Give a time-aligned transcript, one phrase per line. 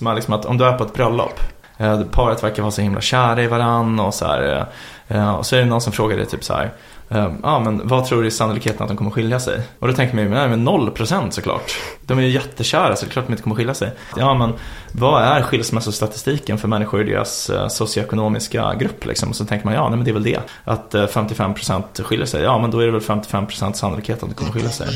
[0.00, 1.40] Men liksom att om du är på ett bröllop,
[1.78, 4.64] eh, paret verkar vara så himla kära i varann och så här, eh,
[5.08, 6.72] Eh, och så är det någon som frågar dig typ så här,
[7.08, 9.60] ehm, ja ah, men vad tror du är sannolikheten att de kommer skilja sig?
[9.78, 11.76] Och då tänker man ju, nej men noll procent såklart.
[12.06, 13.92] De är ju jättekära så det är klart att de inte kommer skilja sig.
[14.16, 14.52] Ja men
[14.92, 19.28] vad är skilsmässostatistiken för människor i deras eh, socioekonomiska grupp liksom?
[19.28, 20.40] Och så tänker man, ja nej men det är väl det.
[20.64, 24.34] Att eh, 55% skiljer sig, ja men då är det väl 55% sannolikhet att de
[24.34, 24.86] kommer skilja sig.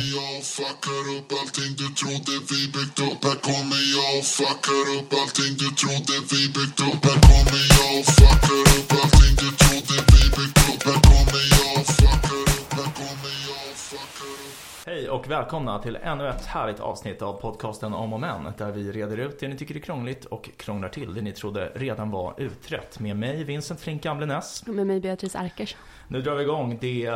[14.86, 18.92] Hej och välkomna till ännu ett härligt avsnitt av podcasten Om och Men där vi
[18.92, 22.34] reder ut det ni tycker är krångligt och krånglar till det ni trodde redan var
[22.36, 23.00] utrett.
[23.00, 24.66] Med mig Vincent Flink Gamlenäs.
[24.66, 25.76] Med mig Beatrice Erkers.
[26.08, 27.10] Nu drar vi igång det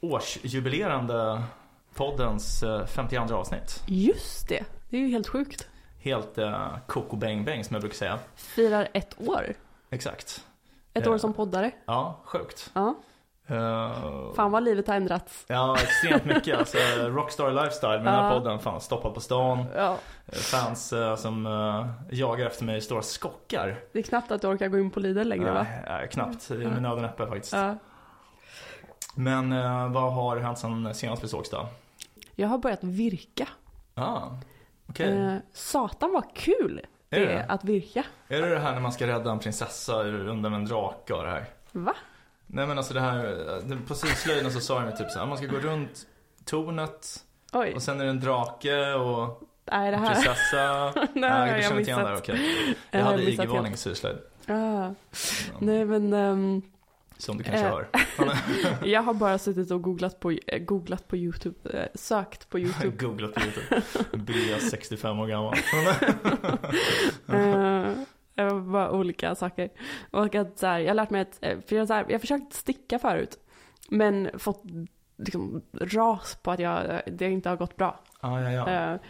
[0.00, 1.42] årsjubilerande
[1.94, 3.82] poddens 52 eh, avsnitt.
[3.86, 5.68] Just det, det är ju helt sjukt.
[6.00, 8.18] Helt uh, koko bang bang som jag brukar säga.
[8.34, 9.54] Firar ett år.
[9.90, 10.44] Exakt.
[10.94, 11.70] Ett år som poddare.
[11.86, 12.70] Ja, sjukt.
[12.74, 12.94] Ja.
[13.50, 15.44] Uh, fan vad livet har ändrats.
[15.48, 16.58] Ja, extremt mycket.
[16.58, 18.58] Alltså, rockstar lifestyle med den här podden.
[18.58, 19.64] Fan, stoppad på stan.
[19.76, 19.98] Ja.
[20.32, 23.80] Fans uh, som uh, jagar efter mig i stora skockar.
[23.92, 25.66] Det är knappt att du orkar gå in på Lidl längre va?
[25.88, 26.48] Nej, knappt.
[26.48, 27.54] Det är med nöden öppen faktiskt.
[29.14, 29.50] Men
[29.92, 31.68] vad har hänt sen senast vi sågs då?
[32.34, 33.48] Jag har börjat virka.
[33.94, 34.20] Ah.
[34.88, 35.38] Okay.
[35.52, 36.80] satan vad kul
[37.20, 38.04] det är, det att virka.
[38.28, 41.30] Är det det här när man ska rädda en prinsessa undan en drake och det
[41.30, 41.44] här?
[41.72, 41.94] Va?
[42.46, 45.46] Nej men alltså det här, på syslöjden så sa de typ så här, man ska
[45.46, 46.06] gå runt
[46.44, 47.72] tornet Oj.
[47.74, 50.14] och sen är det en drake och Nej, det här...
[50.14, 50.92] prinsessa.
[50.94, 52.34] Nej, Nej jag känner inte igen det, okej.
[52.34, 52.74] Okay.
[52.90, 54.18] Jag, jag hade IG-varning i syslöjd.
[54.46, 54.90] Ah.
[55.58, 56.62] Nej men um...
[57.22, 57.88] Som du kanske hör.
[58.84, 62.96] jag har bara suttit och googlat på, äh, googlat på YouTube, äh, sökt på YouTube.
[62.96, 63.82] googlat på YouTube.
[64.12, 65.54] Blir 65 år gammal.
[68.36, 69.70] var bara olika saker.
[70.10, 72.14] Och att så här, jag har lärt mig att, eh, för jag, så här, jag
[72.14, 73.38] har försökt sticka förut.
[73.88, 74.62] Men fått
[75.18, 78.00] liksom ras på att jag, det inte har gått bra.
[78.20, 78.94] Ah, ja, ja.
[78.94, 79.00] Uh,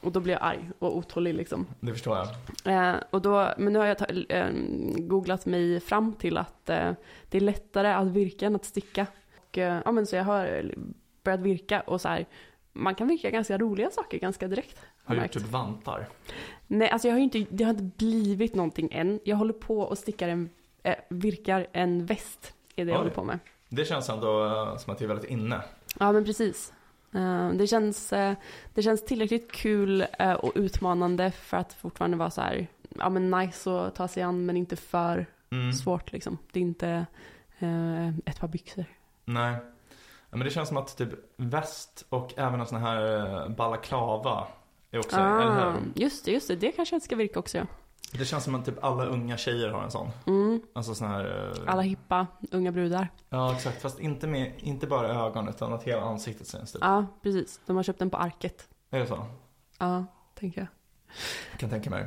[0.00, 1.66] och då blir jag arg och otålig liksom.
[1.80, 2.16] Det förstår
[2.64, 2.94] jag.
[2.94, 4.50] Uh, och då, men nu har jag uh,
[4.98, 9.06] googlat mig fram till att det är lättare att virka än att sticka.
[9.36, 10.74] Och, ja, men så jag har
[11.22, 12.26] börjat virka och så här,
[12.72, 14.78] man kan virka ganska roliga saker ganska direkt.
[15.04, 16.08] Har du gjort typ vantar?
[16.66, 19.20] Nej, alltså jag har inte, det har inte blivit någonting än.
[19.24, 20.50] Jag håller på och stickar en,
[20.82, 22.54] äh, virkar en väst.
[22.76, 23.38] Är det jag håller på med.
[23.68, 25.62] Det känns ändå uh, som att det är väldigt inne.
[25.98, 26.72] Ja, men precis.
[27.18, 28.32] Uh, det, känns, uh,
[28.74, 30.06] det känns tillräckligt kul
[30.38, 32.66] och utmanande för att fortfarande vara så här,
[32.98, 35.72] ja men nice att ta sig an men inte för mm.
[35.72, 36.38] svårt liksom.
[36.52, 37.06] Det är inte
[38.24, 38.84] ett par byxor.
[39.24, 39.56] Nej.
[40.30, 44.46] Ja, men det känns som att typ väst och även en sån här balaklava
[44.90, 46.02] är också, ah, eller hur?
[46.02, 46.56] Just det, just det.
[46.56, 47.66] Det kanske ska virka också ja.
[48.12, 50.08] Det känns som att typ alla unga tjejer har en sån.
[50.26, 50.60] Mm.
[50.72, 51.24] Alltså sån här...
[51.24, 51.62] Uh...
[51.66, 53.08] Alla hippa, unga brudar.
[53.28, 53.82] Ja, exakt.
[53.82, 56.82] Fast inte, med, inte bara ögon utan att hela ansiktet syns typ.
[56.82, 57.60] Ja, precis.
[57.66, 58.68] De har köpt den på Arket.
[58.90, 59.26] Är det så?
[59.78, 60.04] Ja,
[60.34, 60.68] tänker jag.
[61.50, 62.06] Jag kan tänka mig.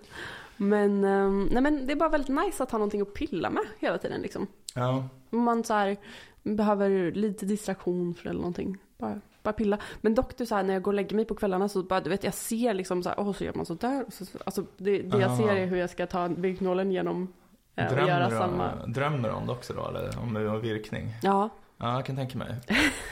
[0.56, 3.64] men, um, nej men det är bara väldigt nice att ha någonting att pilla med
[3.78, 4.46] hela tiden liksom.
[4.74, 5.08] Ja.
[5.30, 5.96] Man så här,
[6.42, 8.78] behöver lite distraktion för eller någonting.
[8.98, 9.78] Bara bara pilla.
[10.00, 12.00] Men dock du så här, när jag går och lägger mig på kvällarna så bara,
[12.00, 14.04] du vet jag ser liksom så här, åh så gör man sådär.
[14.08, 17.32] Så, alltså det, det jag ser är hur jag ska ta virknålen genom
[17.76, 18.86] eh, och göra du, samma.
[18.86, 20.18] Drömmer du om det också då eller?
[20.18, 21.14] Om det var virkning?
[21.22, 21.50] Ja.
[21.76, 22.56] Ja, jag kan tänka mig.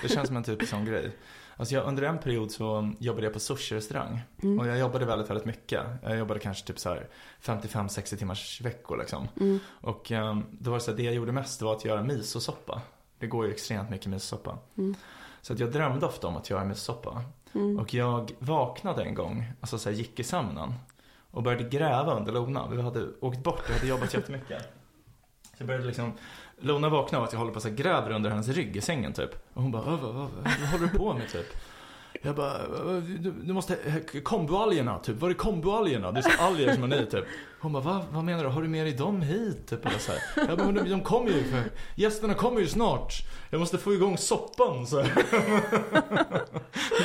[0.03, 1.13] Det känns som en typisk sån grej.
[1.57, 4.21] Alltså jag, under en period så jobbade jag på sushi-restaurang.
[4.43, 4.59] Mm.
[4.59, 5.81] Och jag jobbade väldigt, väldigt mycket.
[6.03, 7.07] Jag jobbade kanske typ så här
[7.43, 9.29] 55-60 timmars veckor liksom.
[9.41, 9.59] Mm.
[9.81, 12.83] Och um, då var det så här, det jag gjorde mest var att göra misosoppa.
[13.19, 14.59] Det går ju extremt mycket misosoppa.
[14.79, 14.95] Mm.
[15.43, 17.23] Så att jag drömde ofta om att göra misosoppa.
[17.55, 17.79] Mm.
[17.79, 20.75] Och jag vaknade en gång, alltså så här, gick i sömnen.
[21.31, 22.69] Och började gräva under Lona.
[22.69, 24.63] Vi hade åkt bort, jag hade jobbat jättemycket.
[25.43, 26.13] Så jag började liksom,
[26.59, 29.31] Lona vaknade av att jag håller på att gräver under hennes rygg i sängen typ.
[29.55, 30.29] Och hon bara, vad, vad, vad,
[30.61, 31.47] vad håller du på med typ?
[32.23, 32.59] Jag bara,
[33.01, 33.77] du, du måste,
[34.23, 36.13] komboalgerna typ, var är komboalgerna?
[36.13, 37.25] Det är så alger som är ni typ.
[37.61, 38.51] Hon bara, Va, vad menar du?
[38.51, 39.67] Har du med dig dem hit?
[39.67, 40.49] Typ, eller så här.
[40.49, 41.63] Jag bara, de, de kommer ju, för,
[41.95, 43.15] gästerna kommer ju snart.
[43.51, 45.03] Jag måste få igång soppan så.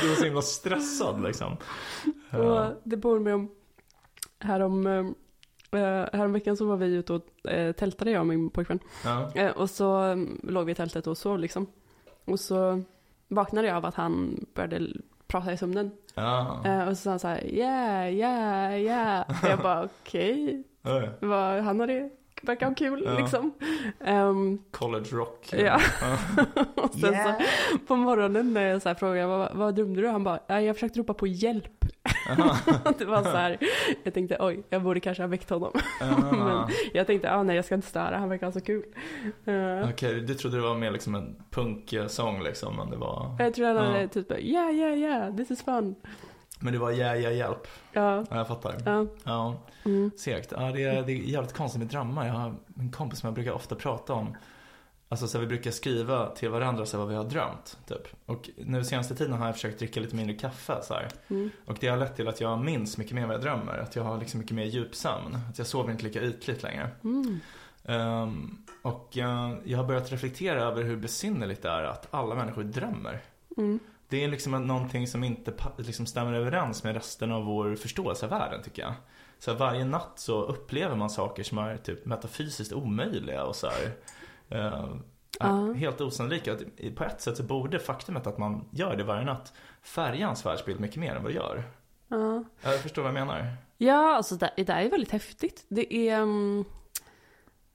[0.00, 1.56] du var så himla stressad liksom.
[2.30, 3.50] Och det med om,
[4.38, 5.80] härom, äh,
[6.12, 8.78] häromveckan så var vi ute och äh, tältade jag och min pojkvän.
[9.04, 9.52] Ja.
[9.52, 11.66] Och så um, låg vi i tältet och sov liksom.
[12.24, 12.82] Och så
[13.28, 14.86] vaknade jag av att han började
[15.28, 15.90] prata i sömnen.
[16.14, 16.62] Ja.
[16.66, 19.24] Uh, och så sa han så här, yeah, yeah, yeah.
[19.28, 20.64] Och jag bara okej.
[21.20, 21.60] Okay.
[21.60, 22.10] Han hade
[22.42, 23.18] verkar ha kul ja.
[23.18, 23.52] liksom.
[23.98, 25.48] Um, College rock.
[25.52, 25.80] Ja.
[26.74, 27.38] och sen yeah.
[27.38, 30.08] så på morgonen när jag så här frågade vad, vad drömde du?
[30.08, 31.84] Han bara, jag försökte ropa på hjälp.
[32.98, 33.58] Det var så här,
[34.04, 35.72] jag tänkte oj, jag borde kanske ha väckt honom.
[36.32, 38.84] Men jag tänkte, ah, nej jag ska inte störa, han verkar ha så kul.
[39.48, 43.36] Uh, Okej, du trodde det var mer liksom en punksång liksom, men det var...
[43.38, 44.08] jag tror han hade Ja.
[44.08, 45.94] typ, yeah yeah yeah, this is fun.
[46.60, 47.66] Men det var ja, ja, hjälp.
[47.92, 48.74] Ja, Ja, jag fattar.
[48.86, 49.06] ja.
[49.24, 50.10] Ja, Mm.
[50.18, 50.52] segt.
[50.56, 52.26] Ja, det är, det är jävligt konstigt med drömmar.
[52.26, 54.36] Jag har en kompis som jag brukar ofta prata om.
[55.10, 58.08] Alltså så här, vi brukar skriva till varandra så här, vad vi har drömt, typ.
[58.26, 60.98] Och nu senaste tiden har jag försökt dricka lite mindre kaffe så.
[61.28, 61.50] Mm.
[61.66, 63.78] Och det har lett till att jag minns mycket mer vad jag drömmer.
[63.78, 65.38] Att jag har liksom mycket mer djupsömn.
[65.50, 66.90] Att jag sover inte lika ytligt längre.
[67.04, 67.40] Mm.
[67.84, 72.64] Ehm, och eh, jag har börjat reflektera över hur besynnerligt det är att alla människor
[72.64, 73.20] drömmer.
[73.56, 73.78] Mm.
[74.08, 78.30] Det är liksom någonting som inte liksom stämmer överens med resten av vår förståelse av
[78.30, 78.94] världen tycker jag.
[79.38, 83.66] Så här, varje natt så upplever man saker som är typ metafysiskt omöjliga och så
[83.66, 83.92] här,
[84.48, 85.72] Ja.
[85.76, 86.56] Helt osannolika.
[86.96, 89.52] På ett sätt så borde faktumet att man gör det varje natt
[89.82, 91.64] färga hans världsbild mycket mer än vad det gör.
[92.08, 92.44] Ja.
[92.62, 93.56] Jag förstår vad jag menar.
[93.76, 95.64] Ja, alltså det, det är väldigt häftigt.
[95.68, 96.16] Det är...
[96.16, 96.64] mm,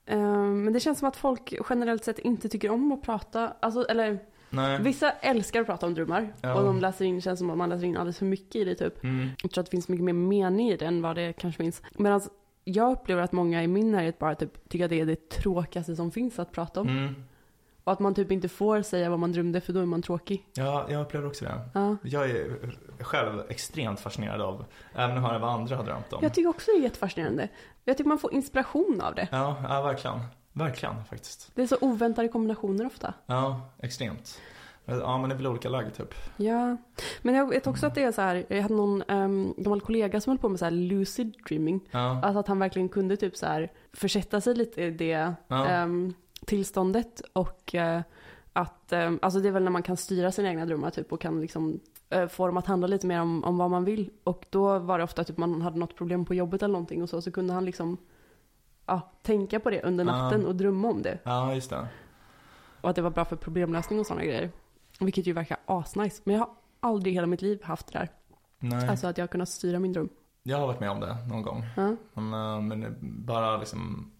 [0.06, 3.52] ehm, men det känns som att folk generellt sett inte tycker om att prata.
[3.60, 4.18] Alltså, eller
[4.50, 4.82] Nej.
[4.82, 6.34] vissa älskar att prata om drömmar.
[6.40, 6.54] Ja.
[6.54, 8.74] Och de läser in, känns som att man läser in alldeles för mycket i det
[8.74, 9.04] typ.
[9.04, 9.28] Mm.
[9.42, 11.82] Jag tror att det finns mycket mer mening i det än vad det kanske finns.
[11.92, 12.20] Medan
[12.64, 15.96] jag upplever att många i min närhet bara typ tycker att det är det tråkigaste
[15.96, 16.88] som finns att prata om.
[16.88, 17.14] Mm.
[17.84, 20.46] Och att man typ inte får säga vad man drömde för då är man tråkig.
[20.54, 21.60] Ja, jag upplever också det.
[21.74, 21.96] Ja.
[22.02, 22.58] Jag är
[23.00, 24.64] själv extremt fascinerad av,
[24.94, 26.18] även att höra vad andra har drömt om.
[26.22, 27.48] Jag tycker också det är jättefascinerande.
[27.84, 29.28] Jag tycker man får inspiration av det.
[29.32, 30.20] Ja, ja, verkligen.
[30.52, 31.50] Verkligen faktiskt.
[31.54, 33.14] Det är så oväntade kombinationer ofta.
[33.26, 34.40] Ja, extremt.
[34.86, 36.14] Ja, men det är väl olika lagg typ.
[36.36, 36.76] Ja,
[37.22, 40.20] men jag vet också att det är så här, jag hade någon um, gammal kollega
[40.20, 41.80] som höll på med så här lucid dreaming.
[41.90, 45.66] Ja, Alltså att han verkligen kunde typ så här försätta sig lite i det Ja.
[45.66, 46.14] ehm,
[46.46, 48.00] tillståndet och eh,
[48.52, 51.20] att, ehm, alltså det är väl när man kan styra sina egna drömmar typ och
[51.20, 54.10] kan liksom eh, få dem att handla lite mer om, om vad man vill.
[54.24, 57.08] Och då var det ofta typ man hade något problem på jobbet eller någonting och
[57.08, 57.96] så, så kunde han liksom
[58.86, 61.18] ja, tänka på det under natten och drömma om det.
[61.24, 61.86] ja just det.
[62.80, 64.50] Och att det var bra för problemlösning och sådana grejer.
[65.00, 66.22] Vilket ju verkar asnice.
[66.24, 66.50] Men jag har
[66.80, 68.08] aldrig i hela mitt liv haft det där.
[68.58, 70.08] Nej, Alltså att jag har kunnat styra min dröm.
[70.42, 71.64] jag har varit med om det någon gång.
[71.76, 71.96] Ja.
[72.14, 72.96] Men, eh, men
[73.26, 74.10] bara liksom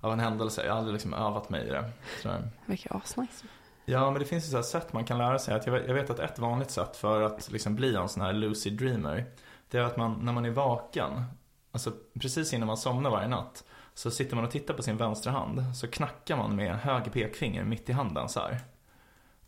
[0.00, 0.64] av en händelse.
[0.64, 1.90] Jag har aldrig liksom övat mig i det.
[2.22, 3.44] Det verkar asnice.
[3.84, 5.54] Ja, men det finns ju så här sätt man kan lära sig.
[5.54, 8.22] Att jag, vet, jag vet att ett vanligt sätt för att liksom bli en sån
[8.22, 9.24] här lucid dreamer.
[9.70, 11.24] Det är att man, när man är vaken,
[11.72, 13.64] alltså precis innan man somnar varje natt.
[13.94, 15.76] Så sitter man och tittar på sin vänstra hand.
[15.76, 18.60] Så knackar man med höger pekfinger mitt i handen så här.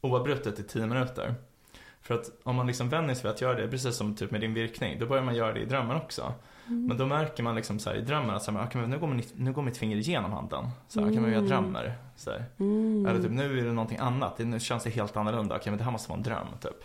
[0.05, 1.35] Oavbrutet i tio minuter.
[2.03, 4.41] För att om man liksom vänjer sig vid att göra det, precis som typ med
[4.41, 6.35] din virkning, då börjar man göra det i drömmen också.
[6.66, 8.99] Men då märker man liksom så här i drömmen att så här, okay, men nu,
[8.99, 10.64] går mitt, nu går mitt finger igenom handen.
[10.88, 11.99] Så här, okay, men jag drömmer.
[12.16, 12.31] Så.
[12.58, 13.06] Mm.
[13.06, 15.56] Eller typ nu är det någonting annat, det, nu känns det helt annorlunda.
[15.56, 16.84] Okej men det här måste vara en dröm typ.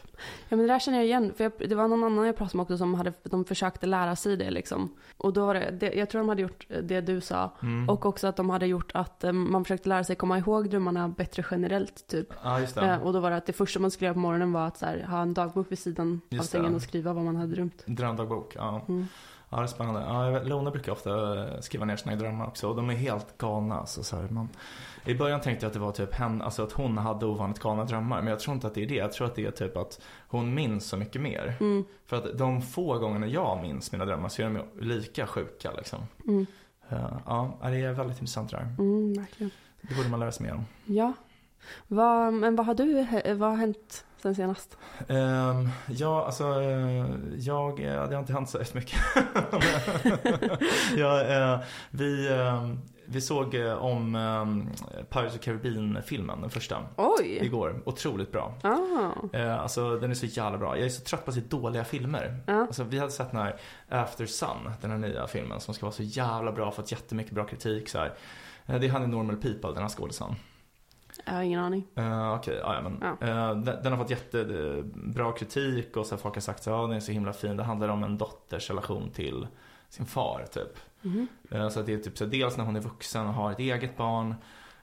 [0.50, 1.34] Ja men det där känner jag igen.
[1.38, 4.16] För jag, det var någon annan jag pratade med också som hade, de försökte lära
[4.16, 4.96] sig det liksom.
[5.18, 7.52] Och då var det, det jag tror de hade gjort det du sa.
[7.62, 7.90] Mm.
[7.90, 11.10] Och också att de hade gjort att eh, man försökte lära sig komma ihåg drömmarna
[11.10, 12.34] bättre generellt typ.
[12.44, 12.86] Ja just det.
[12.86, 14.78] Eh, och då var det att det första man skulle göra på morgonen var att
[14.78, 16.58] så ha en dagbok vid sidan av Just det.
[16.58, 17.84] sängen och skriva vad man hade drömt.
[17.86, 18.82] Drömdagbok, ja.
[18.88, 19.08] Mm.
[19.50, 20.00] Ja det är spännande.
[20.02, 23.80] Ja, Lona brukar ofta skriva ner sina drömmar också och de är helt galna.
[23.80, 24.50] Alltså, så här, man,
[25.06, 27.86] I början tänkte jag att det var typ hen, alltså att hon hade ovanligt galna
[27.86, 28.22] drömmar.
[28.22, 28.96] Men jag tror inte att det är det.
[28.96, 31.58] Jag tror att det är typ att hon minns så mycket mer.
[31.60, 31.86] Mm.
[32.06, 36.00] För att de få gångerna jag minns mina drömmar så är de lika sjuka liksom.
[36.28, 36.46] Mm.
[36.90, 38.76] Eh, Ja, det är väldigt intressant det där.
[38.80, 39.52] Mm, verkligen.
[39.82, 40.66] Det borde man lära sig mer om.
[40.86, 41.14] Ja.
[41.88, 42.94] Vad, men vad har du,
[43.36, 44.78] vad har hänt sen senast?
[45.08, 47.06] Ehm, ja, alltså eh,
[47.38, 49.00] jag, eh, det har inte hänt så mycket.
[50.98, 51.60] ja, eh,
[51.92, 52.70] vi, eh,
[53.06, 54.46] vi såg eh, om eh,
[55.10, 57.40] Pirates of the Caribbean-filmen, den första, Oj!
[57.42, 57.82] igår.
[57.86, 58.54] Otroligt bra.
[58.64, 59.38] Ah.
[59.38, 60.78] Eh, alltså den är så jävla bra.
[60.78, 62.42] Jag är så trött på att se dåliga filmer.
[62.46, 62.54] Ja.
[62.62, 65.94] Alltså, vi hade sett den här After Sun, den här nya filmen som ska vara
[65.96, 67.90] så jävla bra, fått jättemycket bra kritik.
[67.90, 68.14] Så här.
[68.66, 70.36] Eh, Det är han i Normal People, den här skådisen.
[71.26, 71.88] Jag har ingen aning.
[71.98, 73.28] Uh, Okej, ja, ja, men, Ja.
[73.28, 76.92] eh, den, den har fått jättebra kritik och så folk har sagt att ja, den
[76.92, 77.58] är så himla fin.
[77.58, 79.48] Det handlar om en dotters relation till
[79.90, 80.78] sin far typ.
[81.02, 81.28] Mhm.
[81.52, 83.60] Eh, så att det är typ så dels när hon är vuxen och har ett
[83.60, 84.36] eget barn.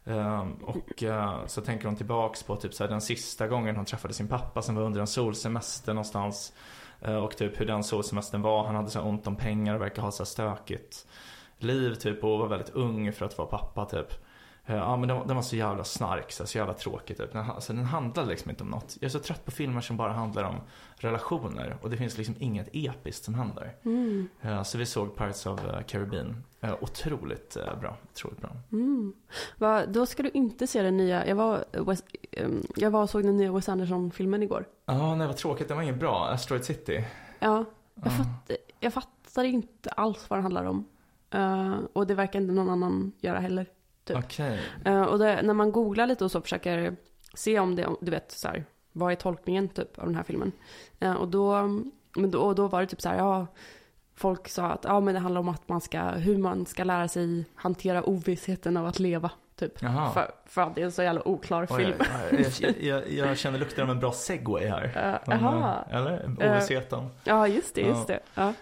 [0.04, 3.84] eh, och eh, så tänker hon tillbaks på typ så här, den sista gången hon
[3.84, 6.52] träffade sin pappa som var under en solsemester någonstans.
[7.00, 8.64] Eh, och typ hur den solsemestern var.
[8.66, 11.06] Han hade så ont om pengar och verkar ha så här stökigt
[11.58, 14.25] liv typ och var väldigt ung för att vara pappa typ.
[14.66, 17.32] Eh, Ja men den, var- den var så jävla snark, så, jävla tråkig typ.
[17.32, 18.96] Den, alltså, den handlade liksom inte om något.
[19.00, 20.56] Jag är så trött på filmer som bara handlar om
[20.96, 23.74] relationer och det finns liksom inget episkt som händer.
[23.82, 24.28] Mm.
[24.42, 26.42] Eh, Så vi såg Pirates of eh, Caribbean.
[26.80, 28.50] Otroligt bra, otroligt bra.
[28.72, 29.12] Mm.
[29.58, 33.10] Va, då ska du inte se den nya, jag var, Wes, ehm, jag var och
[33.10, 34.64] såg den nya Wes Anderson-filmen igår.
[34.86, 36.26] Ja, nej vad tråkigt, den var ingen bra.
[36.28, 37.04] Asteroid City.
[37.38, 40.84] Ja, Jag, fatt, jag fattar inte alls vad den handlar om.
[41.30, 43.66] Eh, och det verkar inte någon annan göra heller.
[44.06, 44.16] Typ.
[44.16, 44.60] Okej.
[44.84, 46.96] Eh, och det, när man googlar lite och så försöker
[47.34, 50.52] se om det, du vet så här, vad är tolkningen typ av den här filmen.
[51.00, 51.62] Eh, och, då,
[52.16, 53.46] men då, och då var det typ så här, ja,
[54.14, 57.08] folk sa att ja, men det handlar om att man ska, hur man ska lära
[57.08, 59.30] sig hantera ovissheten av att leva.
[59.58, 59.82] Typ.
[59.82, 60.10] Jaha.
[60.12, 61.94] För, för att det är en så jävla oklar Oj, film.
[62.32, 62.46] oj.
[62.60, 65.20] jag, jag, jag känner lukten av en bra segway här.
[65.26, 65.84] Jaha.
[65.90, 66.50] eh, Eller?
[66.50, 67.08] Ovissheten.
[67.24, 68.20] Ja, just det, just det.
[68.34, 68.52] Ja.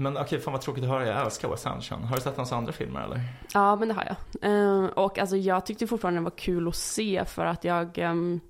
[0.00, 1.06] Men okej, fan vad tråkigt att höra.
[1.06, 2.02] Jag älskar Wes Anderson.
[2.02, 3.20] Har du sett hans andra filmer eller?
[3.54, 4.52] Ja, men det har jag.
[4.52, 8.40] Eh, och alltså jag tyckte fortfarande det var kul att se för att jag ehm,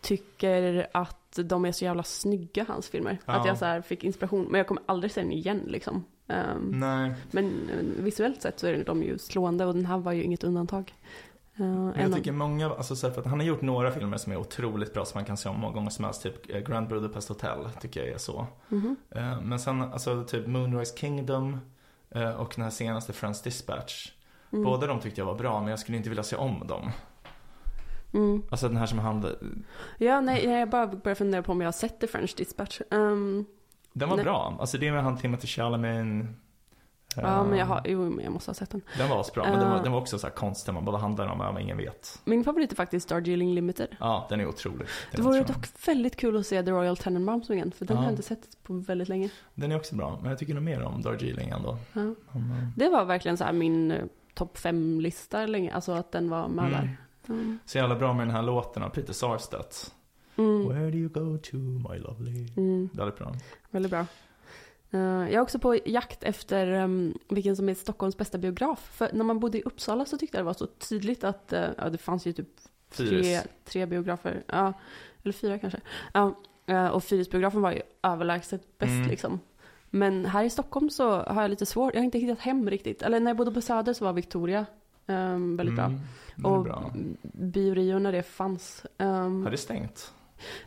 [0.00, 3.18] tycker att de är så jävla snygga, hans filmer.
[3.26, 3.32] Ja.
[3.32, 6.04] Att jag så här fick inspiration, men jag kommer aldrig se den igen liksom.
[6.60, 7.14] Nej.
[7.30, 10.44] Men eh, visuellt sett så är de ju slående och den här var ju inget
[10.44, 10.94] undantag.
[11.64, 14.32] Men en jag tycker många, alltså så för att han har gjort några filmer som
[14.32, 16.22] är otroligt bra som man kan se om många gånger som helst.
[16.22, 18.46] Typ eh, Grand Budapest Hotel tycker jag är så.
[18.68, 18.96] Mhm.
[19.10, 21.60] Eh, Men sen alltså typ Moonrise Kingdom
[22.10, 24.12] eh, och den här senaste Friends Dispatch.
[24.52, 24.64] Mm.
[24.64, 26.90] Båda de tyckte jag var bra men jag skulle inte vilja se om dem.
[28.12, 28.42] Mm.
[28.50, 29.26] Alltså den här som han,
[29.98, 32.80] Ja, nej, jag bara börjar fundera på om jag har sett The French Dispatch.
[32.90, 33.44] Ehm,
[33.92, 34.24] den var Nej.
[34.24, 34.56] bra.
[34.60, 36.26] Alltså det med han Timothy Chalamet.
[37.16, 38.82] Ja, men jag har, jo, men jag måste ha sett den.
[38.98, 40.72] Den var bra, men den var, den var också så här konstig.
[40.72, 42.20] Man bara handlar om vad ingen vet.
[42.24, 43.88] Min favorit är faktiskt Darjeeling Limited.
[44.00, 44.78] Ja, den är otrolig.
[44.78, 47.98] Den Det vore dock väldigt kul att se The Royal Tenenbaums igen, för den Ja.
[48.00, 49.30] har jag inte sett på väldigt länge.
[49.54, 51.78] Den är också bra, men jag tycker nog mer om Darjeeling ändå.
[51.92, 52.00] Ja.
[52.00, 52.14] Men,
[52.50, 56.48] eh, Det var verkligen så här min eh, topp fem-lista länge, alltså att den var
[56.48, 56.72] med Mm.
[56.80, 56.96] där.
[57.28, 57.58] Mm.
[57.66, 59.94] Så jävla bra med den här låten av Peter Sarstedt.
[60.36, 60.68] Mm.
[60.68, 62.48] Where do you go to my lovely?
[62.56, 62.88] Mm.
[62.92, 63.34] Väldigt bra.
[63.70, 64.06] Väldigt bra.
[64.90, 68.90] Eh, jag är också på jakt efter um, vilken som är Stockholms bästa biograf.
[68.94, 71.66] För när man bodde i Uppsala så tyckte jag det var så tydligt att eh,
[71.78, 72.48] ja, det fanns ju typ
[72.90, 74.42] tre, tre biografer.
[74.46, 74.72] Ja,
[75.22, 75.80] eller fyra kanske.
[76.14, 76.34] Ja,
[76.66, 79.08] eh, och Fyrisbiografen var ju överlägset bäst Mm.
[79.08, 79.40] liksom.
[79.90, 83.02] Men här i Stockholm så har jag lite svårt, jag har inte hittat hem riktigt.
[83.02, 84.66] Eller när jag bodde på Söder så var Victoria
[85.06, 85.84] um, väldigt bra.
[85.84, 86.00] Mm,
[86.44, 86.92] är Och bra.
[87.22, 88.86] Bio Rio när det fanns.
[88.98, 90.12] Um, Har det stängt?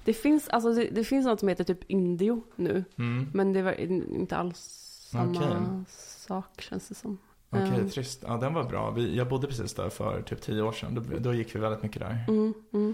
[0.03, 2.83] Det, finns, alltså, det, det finns något som heter typ Indio nu.
[2.97, 3.29] Mm.
[3.33, 4.59] Men det var inte alls
[5.11, 5.49] samma Okej.
[6.27, 7.17] sak känns det som.
[7.49, 8.23] Okej, Ehm, trist.
[8.27, 8.91] Ja, den var bra.
[8.91, 10.95] Vi, jag bodde precis där för typ tio år sedan.
[10.95, 12.25] Då, då gick vi väldigt mycket där.
[12.27, 12.93] mm, mm.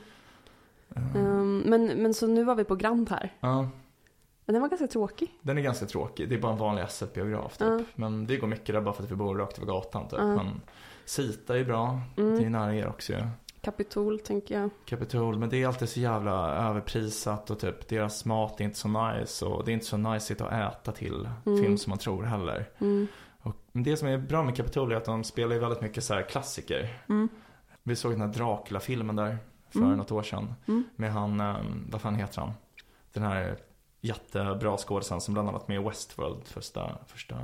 [0.96, 3.34] Ehm, men, men så nu var vi på Grand här.
[3.40, 3.70] Ja,
[4.46, 5.40] Men den var ganska tråkig.
[5.42, 6.30] den är ganska tråkig.
[6.30, 7.68] Det är bara en vanlig SF-biograf typ.
[7.68, 7.80] Ja.
[7.96, 10.20] Men vi går mycket där bara för att vi bor rakt över gatan typ.
[10.20, 10.36] Ja.
[10.36, 10.62] Men
[11.06, 12.02] Sita är bra.
[12.18, 12.36] Mm.
[12.40, 13.20] Det är nära er också ju.
[13.62, 14.70] Kapitol tänker jag.
[14.86, 18.88] Capitol, men det är alltid så jävla överprisat och typ deras mat är inte så
[18.88, 21.62] nice och det är inte så nice att äta till Mm.
[21.64, 22.70] film som man tror heller.
[22.80, 23.08] Mm.
[23.42, 26.14] Och det som är bra med Capitol är att de spelar ju väldigt mycket så
[26.14, 26.98] här klassiker.
[27.10, 27.30] Mm.
[27.84, 29.38] Vi såg den här Dracula-filmen där
[29.70, 29.98] för Mm.
[29.98, 30.54] något år sedan.
[30.68, 30.84] Mm.
[30.96, 31.56] Med han, eh,
[31.90, 32.52] vad fan heter han?
[33.14, 33.58] Den här
[34.02, 37.36] jättebra skådespelaren som bland annat med Westworld första, första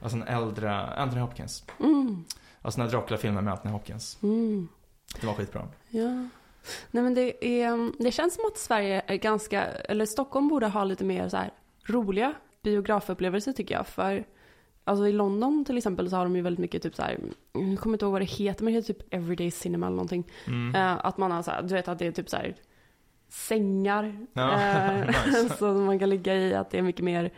[0.00, 1.64] Alltså en äldre, Anthony Hopkins.
[1.80, 2.24] Mm.
[2.62, 4.18] Alltså den här Dracula-filmen med Anthony Hopkins.
[5.14, 5.20] Mm.
[5.20, 5.68] Det var skitbra.
[5.88, 6.28] Ja.
[6.90, 10.84] Nej men det är, det känns som att Sverige är ganska, eller Stockholm borde ha
[10.84, 11.50] lite mer så här
[11.88, 13.86] roliga biografupplevelser tycker jag.
[13.86, 14.24] För
[14.84, 17.18] alltså i London till exempel så har de ju väldigt mycket typ så här,
[17.52, 20.26] jag kommer inte ihåg vad det heter, men det heter typ Everyday Cinema eller någonting.
[20.46, 20.74] Mm.
[20.74, 22.54] Eh, att man har så här, du vet att det är typ så här
[23.28, 24.26] sängar.
[24.32, 25.56] Ja, eh, nice.
[25.58, 27.30] som man kan ligga i, att det är mycket mer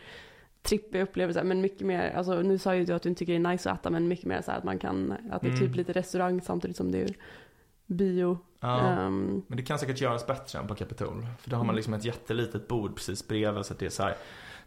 [0.61, 1.43] trippiga upplevelser.
[1.43, 3.71] Men mycket mer, alltså nu sa ju du att du inte tycker det är nice
[3.71, 5.73] att äta, men mycket mer så här att man kan, att det är typ Mm.
[5.73, 7.15] lite restaurang samtidigt som det är
[7.89, 8.37] bio.
[8.59, 8.79] Ja.
[8.79, 11.25] Ehm, Men det kan säkert göras bättre än på Capitol.
[11.39, 14.03] För då har man liksom ett jättelitet bord precis bredvid så att det är så
[14.03, 14.15] här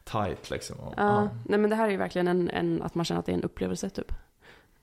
[0.04, 0.80] tight liksom.
[0.80, 3.26] Och, ja, nej men det här är ju verkligen en, en, att man känner att
[3.26, 4.12] det är en upplevelse typ.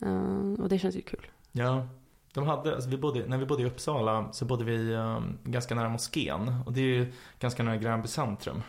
[0.01, 1.27] Ehm, och det känns ju kul.
[1.51, 1.88] Ja,
[2.34, 5.75] de hade, alltså vi bodde, när vi bodde i Uppsala så bodde vi um, ganska
[5.75, 6.55] nära moskén.
[6.65, 8.62] Och det är ju ganska nära Gränby centrum.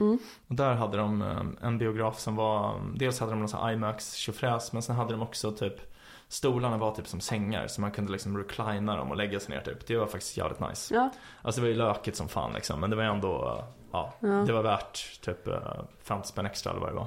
[0.00, 0.18] Mm.
[0.46, 3.72] Och där hade de um, en biograf som var, dels hade de någon sån här
[3.72, 5.95] IMAX tjofräs men sen hade de också typ
[6.28, 9.62] Stolarna var typ som sängar så man kunde liksom reclina dem och lägga sig ner
[9.62, 9.86] typ.
[9.86, 10.94] Det var faktiskt jävligt nice.
[10.94, 11.10] Ja,
[11.42, 14.28] Alltså det var ju lökigt som fan liksom men det var ändå, ja, Ja.
[14.28, 15.54] det var värt typ uh,
[16.02, 17.06] 50 spänn extra eller vad det var.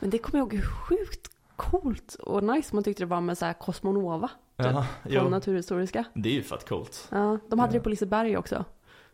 [0.00, 3.38] men det kommer jag ihåg hur sjukt coolt och nice man tyckte det var med
[3.38, 4.28] så här Cosmonova.
[4.56, 6.04] Typ, Ja, Från Naturhistoriska.
[6.14, 7.08] det är ju fett coolt.
[7.10, 8.64] Ja, de hade det på Liseberg också.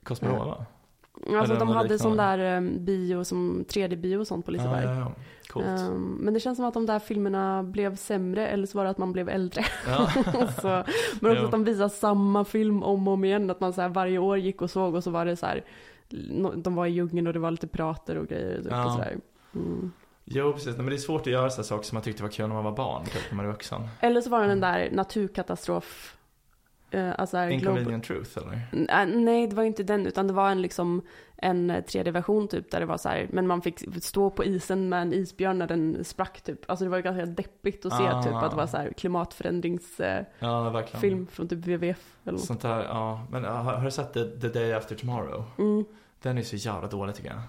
[0.03, 0.67] Cosmonova.
[1.23, 4.85] Alltså Eller de hade sån där um, bio som 3D-bio och sånt på Liseberg.
[4.85, 5.13] Ja, ja,
[5.55, 5.63] ja.
[5.63, 8.91] Ehm, men det känns som att de där filmerna blev sämre eller så var det
[8.91, 9.65] att man blev äldre.
[10.63, 10.85] Så,
[11.21, 13.51] men också att de visar samma film om och om igen.
[13.51, 15.65] Att man så här varje år gick och såg och så var det så här.
[16.57, 18.63] De var i djungeln och det var lite prater och grejer.
[18.63, 18.85] Typ, Ja.
[18.87, 19.17] och så där.
[19.55, 19.93] Mm.
[20.25, 20.77] Jo, precis.
[20.77, 22.65] Men det är svårt att göra sådana saker som man tyckte var kul när man
[22.65, 23.89] var barn, typ när man är vuxen.
[24.01, 26.16] Eller så var det den där naturkatastrof
[27.17, 27.79] alltså här, Global...
[27.79, 28.53] Inconvenient Truth eller?
[29.03, 31.03] Äh, Nej, det var inte den, utan det var en, liksom,
[31.37, 35.03] en 3D-version typ, där det var så här, men man fick stå på isen med
[35.03, 36.71] en isbjörn när den sprack typ.
[36.71, 38.23] Alltså det var ganska deppigt att se Ah.
[38.23, 41.27] typ, att det var så här klimatförändringsfilm Ja, verkligen.
[41.27, 42.45] från typ WWF eller något.
[42.45, 43.27] Sånt där, ja.
[43.31, 45.45] Men ja, har, har du sett The, The Day After Tomorrow?
[45.59, 45.85] Mm.
[46.23, 47.41] Den är så jävla dålig tycker jag.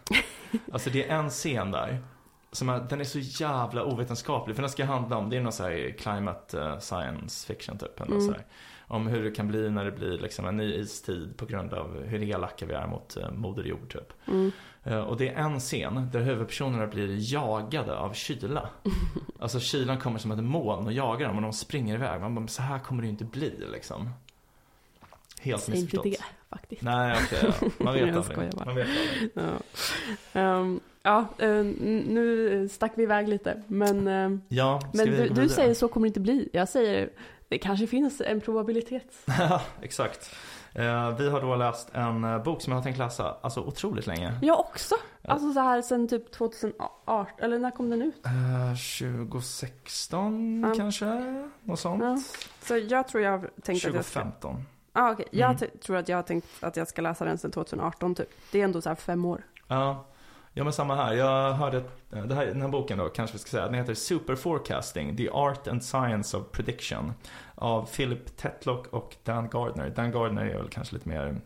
[0.72, 1.98] Alltså det är en scen där.
[2.52, 4.56] Som är, den är så jävla ovetenskaplig.
[4.56, 8.02] För den ska handla om, det är någon sån här climate eh, science fiction typ.
[8.02, 8.22] Eller Mm.
[8.28, 8.46] så här,
[8.88, 12.04] om hur det kan bli när det blir liksom en ny istid på grund av
[12.04, 14.14] hur elaka vi är mot eh, Moder Jord typ.
[14.28, 14.52] Mm.
[14.84, 18.70] Eh, och det är en scen där huvudpersonerna blir jagade av kyla.
[19.40, 22.22] Alltså kylan kommer som ett moln och jagar dem och de springer iväg.
[22.22, 24.10] Man bara, så här kommer det ju inte bli liksom.
[25.42, 26.04] Helt Säg inte missförstått.
[26.50, 26.82] det faktiskt.
[26.82, 27.54] Nej, okej.
[27.62, 27.70] ja.
[27.84, 28.38] Man vet aldrig.
[28.38, 28.88] Man vet aldrig.
[29.34, 29.52] Ja,
[30.34, 31.64] Ehm, ja eh,
[32.08, 36.20] nu stack vi iväg lite, men, Ja, men du, du säger så kommer det inte
[36.20, 36.50] bli.
[36.54, 37.10] Jag säger
[37.50, 39.14] det kanske finns en probabilitet.
[39.40, 40.36] Ja, exakt.
[40.74, 44.08] Eh, vi har då läst en eh, bok som jag har tänkt läsa alltså otroligt
[44.08, 44.40] länge.
[44.42, 44.96] Jag också.
[45.22, 45.30] Ja.
[45.34, 48.26] Alltså så här sen typ 2018, eller när kom den ut?
[48.26, 48.32] Eh,
[49.62, 50.74] 2016 Ja.
[50.78, 51.06] kanske?
[51.64, 52.04] Något sånt?
[52.04, 52.18] Ja.
[52.62, 54.20] Så jag tror jag har tänkt att jag ska...
[54.20, 54.64] 2015.
[54.94, 55.26] Ah, okej.
[55.32, 55.70] Jag Mm.
[55.86, 58.30] tror att jag har tänkt att jag ska läsa den sen 2018 typ.
[58.52, 59.42] Det är ändå så här fem år.
[59.68, 60.06] Ja.
[60.58, 61.14] Ja, men samma här.
[61.14, 61.78] Jag hörde,
[62.14, 65.18] eh, det här, den här boken då, kanske vi ska säga, den heter Super Forecasting,
[65.18, 67.14] The Art and Science of Prediction.
[67.56, 69.90] Av Philip Tetlock och Dan Gardner.
[69.90, 71.42] Dan Gardner är väl kanske lite mer,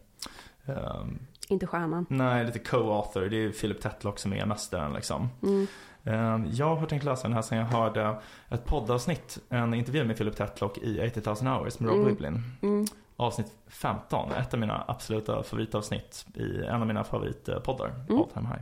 [0.65, 2.05] ehm, Inte stjärnan.
[2.09, 3.29] nej, lite co-author.
[3.29, 5.29] Det är Philip Tetlock som är mästaren liksom.
[5.43, 5.67] Mm.
[6.03, 8.15] Eh, Jag har tänkt läsa den här sen jag hörde
[8.49, 12.07] ett poddavsnitt, en intervju med Philip Tetlock i 80 000 hours med Rob Mm.
[12.09, 12.43] Wiblin.
[12.61, 12.85] Mm.
[13.15, 18.21] Avsnitt 15, ett av mina absoluta favoritavsnitt i en av mina favoritpoddar, Mm.
[18.21, 18.61] All Time High.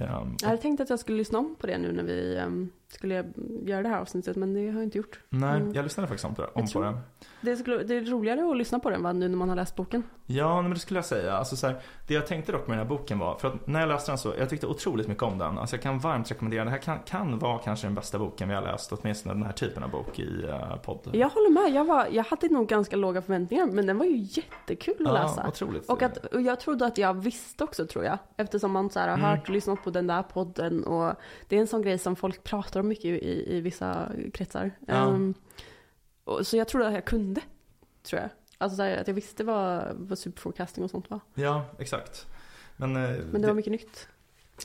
[0.00, 2.70] Ehm, Jag hade tänkt att jag skulle lyssna om på det nu när vi ehm,
[2.88, 5.20] skulle göra det här avsnittet, men det har jag inte gjort.
[5.28, 5.74] nej, Mm.
[5.74, 6.48] jag lyssnade faktiskt om på det.
[6.48, 6.98] Om Jag på tror- det.
[7.40, 9.76] Det, skulle, det är roligare att lyssna på den va, nu när man har läst
[9.76, 10.02] boken.
[10.26, 11.32] Ja, men det skulle jag säga.
[11.36, 13.80] Alltså, så här, det jag tänkte dock med den här boken var, för att när
[13.80, 15.58] jag läste den så, jag tyckte otroligt mycket om den.
[15.58, 16.66] Alltså jag kan varmt rekommendera den.
[16.66, 19.52] Det här kan, kan vara kanske den bästa boken vi har läst, åtminstone den här
[19.52, 21.10] typen av bok i uh, podd.
[21.12, 24.16] Jag håller med, jag, var, jag hade nog ganska låga förväntningar, men den var ju
[24.16, 25.48] jättekul att läsa.
[25.48, 25.88] otroligt.
[25.90, 28.18] Och, att, och jag trodde att jag visste också tror jag.
[28.36, 29.30] Eftersom man så här har Mm.
[29.30, 30.84] hört och lyssnat på den där podden.
[30.84, 31.14] Och
[31.48, 34.70] det är en sån grej som folk pratar om mycket i, i vissa kretsar.
[34.86, 34.94] Ja.
[34.94, 35.34] Ehm,
[36.24, 37.40] och, så jag trodde att jag kunde,
[38.02, 38.30] tror jag.
[38.58, 41.20] Alltså så här, att jag visste vad, vad superforecasting och sånt var.
[41.34, 42.26] Ja, exakt.
[42.76, 44.08] Men, eh, Men det var mycket nytt.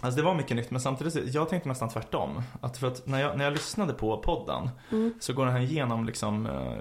[0.02, 2.42] Alltså det var mycket nytt, men samtidigt, jag tänkte nästan tvärtom.
[2.62, 5.14] Att för att när jag, när jag lyssnade på podden Mm.
[5.20, 6.78] så går den här igenom liksom eh,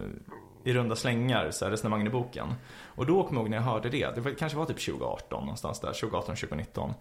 [0.64, 2.54] i runda slängar, så här resonemangen i boken.
[2.82, 5.40] Och då kommer jag ihåg när jag hörde det, det var, kanske var typ 2018
[5.40, 6.92] någonstans där, 2018, 2019.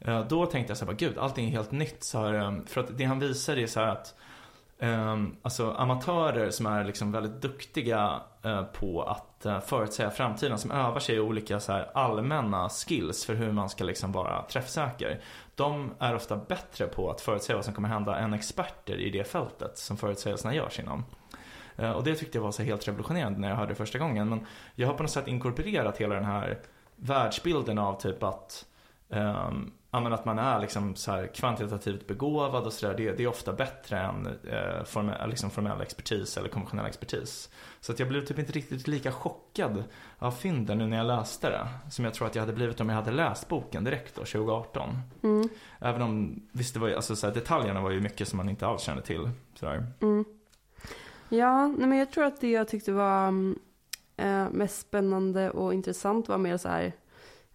[0.00, 2.04] Eh, då tänkte jag så här, bara, gud, allting är helt nytt.
[2.04, 4.14] Så här, ehm, för att det han visar är så här att
[4.78, 10.70] Um, alltså amatörer som är liksom väldigt duktiga eh, på att uh, förutsäga framtiden, som
[10.70, 15.20] övar sig i olika så här, allmänna skills för hur man ska liksom vara träffsäker.
[15.54, 19.24] De är ofta bättre på att förutsäga vad som kommer hända än experter i det
[19.24, 21.04] fältet som förutsägelserna görs inom.
[21.94, 24.28] Och det tyckte jag var så helt revolutionerande när jag hörde det första gången.
[24.28, 26.58] Men jag har på något sätt inkorporerat hela den här
[26.96, 28.64] världsbilden av typ att
[29.08, 32.94] Um, ja, att man är liksom så här kvantitativt begåvad och sådär.
[32.96, 37.50] Det, det är ofta bättre än eh, formell, liksom formell expertis eller konventionell expertis.
[37.80, 39.84] Så att jag blev typ inte riktigt lika chockad
[40.18, 41.68] av fynden nu när jag läste det.
[41.90, 44.98] Som jag tror att jag hade blivit om jag hade läst boken direkt då, 2018.
[45.22, 45.48] Mm.
[45.78, 48.66] Även om, visst det var alltså så här, detaljerna var ju mycket som man inte
[48.66, 49.30] alls kände till.
[49.54, 49.86] Sådär.
[50.00, 50.24] Mm.
[51.28, 53.58] Ja, nej, men jag tror att det jag tyckte var mm,
[54.16, 56.92] eh, mest spännande och intressant var mer så här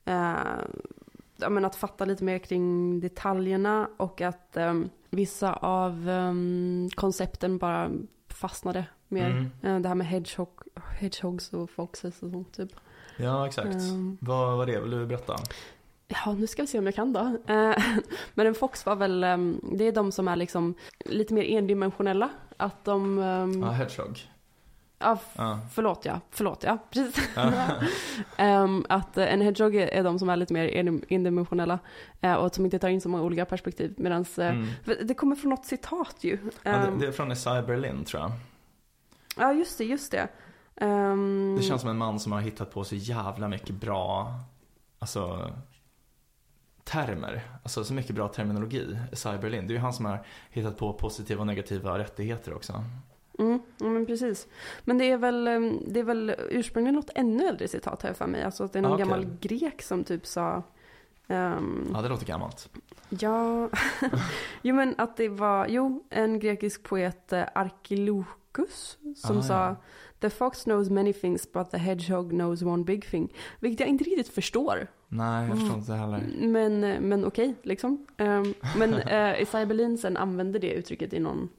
[0.05, 0.65] eh,
[1.41, 7.57] ja, men att fatta lite mer kring detaljerna och att em, vissa av em, koncepten
[7.57, 7.91] bara
[8.27, 9.29] fastnade mer.
[9.29, 9.51] Mm.
[9.61, 10.49] Eh, det här med hedgehog,
[10.99, 12.71] hedgehogs och foxes och sånt typ.
[13.17, 13.75] Ja, exakt.
[13.75, 14.17] Ehm.
[14.21, 14.79] Vad var det?
[14.79, 15.35] Vill du berätta?
[16.07, 17.19] Ja, nu ska vi se om jag kan då.
[17.19, 17.75] Eh,
[18.33, 19.21] Men en fox var väl,
[19.77, 20.73] det är de som är liksom
[21.05, 22.29] lite mer endimensionella.
[22.57, 23.17] Att de,
[23.63, 24.30] Ja, hedgehog.
[25.01, 25.59] Ja, Ja.
[25.73, 27.29] förlåt ja, förlåt ja, precis.
[27.35, 27.51] Ja.
[28.37, 31.79] Em, att eh, en hedgehog är de som är lite mer en- endimensionella
[32.21, 33.93] eh, och som inte tar in så många olika perspektiv.
[33.97, 34.67] Medan Mm.
[35.03, 36.37] det kommer från något citat ju.
[36.63, 38.31] Ja, Em, det, det är från Isaiah Berlin tror jag.
[39.37, 40.27] Ja, just det, just det.
[40.75, 44.33] Em, Det känns som en man som har hittat på så jävla mycket bra,
[44.99, 45.51] alltså
[46.83, 47.41] termer.
[47.63, 49.67] Alltså så mycket bra terminologi, Isaiah Berlin.
[49.67, 52.83] Det är ju han som har hittat på positiva och negativa rättigheter också.
[53.39, 54.47] Mm, men precis.
[54.85, 58.27] Men det är väl, em, det är väl ursprungligen något ännu äldre citat här för
[58.27, 58.43] mig.
[58.43, 59.05] Alltså att det är någon Ah, okej.
[59.05, 60.63] gammal grek som typ sa
[61.27, 62.69] ehm, Ja, det låter gammalt.
[63.09, 63.69] Ja,
[64.61, 69.75] jo men att det var, jo, en grekisk poet, eh, Archilochus, som Ah, sa ja.
[70.19, 73.33] The fox knows many things but the hedgehog knows one big thing.
[73.59, 74.87] Vilket jag inte riktigt förstår.
[75.07, 76.23] Nej, jag förstår inte heller.
[76.39, 78.05] Men, eh, men okej, liksom.
[78.17, 81.49] Ehm, men uh, Isaiah Berlin sen använde det uttrycket i någon...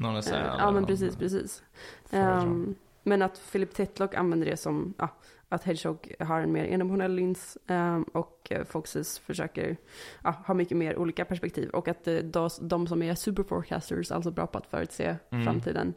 [0.00, 1.62] Någon är eh, såhär, ja men precis, precis.
[2.04, 2.42] föredrag.
[2.42, 5.08] Ehm, men att Philip Tetlock använder det som, ja,
[5.48, 9.76] att Hedgehog har en mer endimensionell lins ehm, och eh, Foxes försöker
[10.24, 11.70] ja, ha mycket mer olika perspektiv.
[11.70, 15.44] Och att eh, de, de som är superforecasters, alltså bra på att förutse Mm.
[15.44, 15.94] framtiden,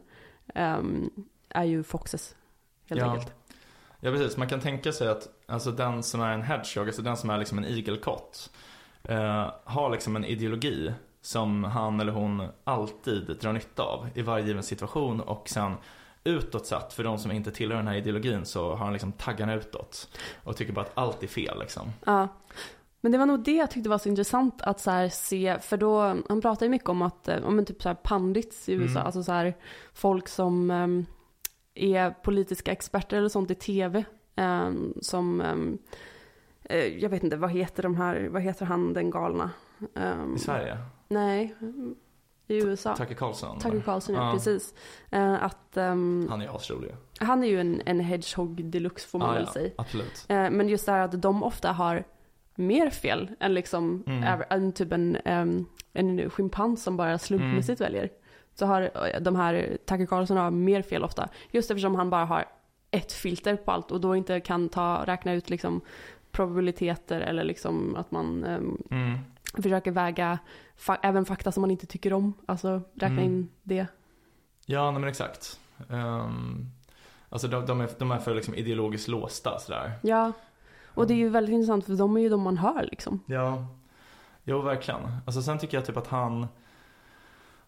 [0.54, 1.10] ehm,
[1.48, 2.36] är ju Foxes.
[2.88, 3.10] Helt Ja.
[3.12, 3.34] enkelt.
[4.00, 7.16] Ja precis, man kan tänka sig att alltså den som är en hedgehog, alltså den
[7.16, 8.50] som är liksom en igelkott,
[9.02, 10.92] eh, har liksom en ideologi
[11.24, 15.72] som han eller hon alltid drar nytta av i varje given situation och sen
[16.24, 19.54] utåt sett, för de som inte tillhör den här ideologin så har han liksom taggarna
[19.54, 21.92] utåt och tycker bara att allt är fel liksom.
[22.06, 22.28] Ja.
[23.00, 26.16] Men det var nog det jag tyckte var så intressant att så se, för då,
[26.28, 28.90] han pratar ju mycket om att, eh, om en typ så här pandits i USA,
[28.98, 29.06] Mm.
[29.06, 29.54] alltså så här
[29.94, 31.06] folk som ehm,
[31.74, 34.04] är politiska experter eller sånt i tv,
[34.36, 35.78] ehm, som, ehm,
[36.64, 39.50] eh, jag vet inte, vad heter de här, vad heter han den galna?
[40.36, 41.54] I Sverige, Nej,
[42.46, 42.96] i USA.
[42.96, 43.58] Tucker Carlson.
[43.58, 44.74] Tucker Carlson, ja, precis.
[45.10, 46.94] Eh, att ehm, Han är asrolig.
[47.18, 49.70] han är ju en, en hedgehog deluxe får man Ja, väl ja, säga.
[49.76, 50.26] Absolut.
[50.28, 52.04] Eh, Men just det här att de ofta har
[52.54, 54.42] mer fel än liksom Mm.
[54.50, 58.10] än typ en, em, en schimpans som bara slumpmässigt väljer.
[58.54, 61.28] Så har eh, de här, Tucker Carlson har mer fel ofta.
[61.50, 62.44] Just eftersom han bara har
[62.90, 65.80] ett filter på allt och då inte kan ta, räkna ut liksom
[66.32, 69.18] probabiliteter eller liksom att man em, Mm.
[69.62, 70.38] Försöker väga
[70.78, 72.32] fa- även fakta som man inte tycker om.
[72.46, 73.24] Alltså räkna Mm.
[73.24, 73.86] in det.
[74.66, 75.60] Ja, nej, men exakt.
[75.88, 76.70] Um,
[77.28, 79.92] alltså de, de, är, de är för liksom ideologiskt låsta sådär.
[80.02, 80.32] Ja,
[80.86, 83.20] och det är ju väldigt intressant för de är ju de man hör liksom.
[83.26, 83.66] Ja,
[84.44, 85.00] jo verkligen.
[85.26, 86.46] Alltså sen tycker jag typ att han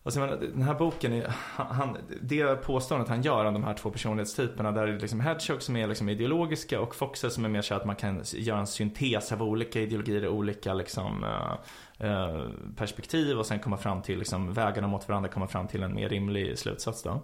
[0.07, 3.90] Alltså menar, den här boken, är, han, det påståendet han gör om de här två
[3.90, 7.62] personlighetstyperna där det är liksom Hedgehog som är liksom ideologiska och Foxer som är mer
[7.62, 12.40] så att man kan göra en syntes av olika ideologier och olika liksom, eh, eh,
[12.77, 16.09] perspektiv och sen komma fram till liksom, vägarna mot varandra komma fram till en mer
[16.09, 17.23] rimlig slutsats då.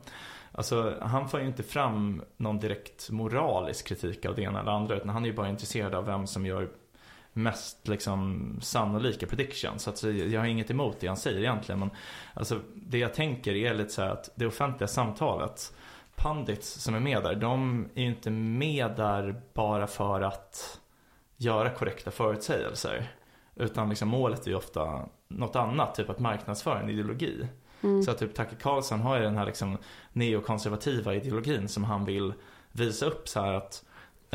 [0.53, 4.97] Alltså han får ju inte fram någon direkt moralisk kritik av det ena eller andra
[4.97, 6.69] utan han är ju bara intresserad av vem som gör
[7.33, 9.89] mest liksom sannolika predictions.
[9.89, 11.79] Alltså, jag har inget emot det han säger egentligen.
[11.79, 11.91] Men
[12.35, 15.75] alltså, det jag tänker är lite så att det offentliga samtalet,
[16.17, 20.81] pandits som är med där, de är ju inte med där bara för att
[21.37, 23.13] göra korrekta förutsägelser.
[23.57, 27.49] Utan liksom målet är ju ofta något annat, typ att marknadsföra en ideologi.
[27.83, 28.03] Mm.
[28.03, 29.79] Så att typ Tucker Carlson har ju den här liksom
[30.13, 32.33] neokonservativa ideologin som han vill
[32.73, 33.85] visa upp så här att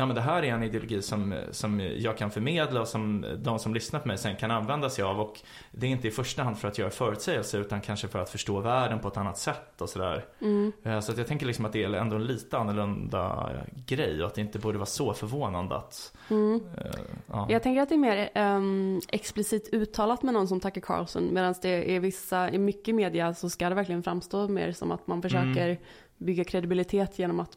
[0.00, 3.58] Ja men det här är en ideologi som, som jag kan förmedla och som de
[3.58, 6.42] som lyssnar på mig sen kan använda sig av och det är inte i första
[6.42, 9.80] hand för att göra förutsägelser utan kanske för att förstå världen på ett annat sätt
[9.80, 10.24] och sådär.
[10.40, 10.72] Mm.
[10.82, 13.50] Eh, Så att jag tänker liksom att det är ändå en lite annorlunda
[13.86, 16.60] grej och att det inte borde vara så förvånande att Mm.
[16.76, 16.90] eh,
[17.26, 17.46] ja.
[17.50, 21.28] Jag tänker att det är mer ehm, explicit uttalat med någon som Tucker Carlson.
[21.34, 25.06] Medan det är vissa, i mycket media så ska det verkligen framstå mer som att
[25.06, 25.76] man försöker Mm.
[26.16, 27.50] bygga kredibilitet genom att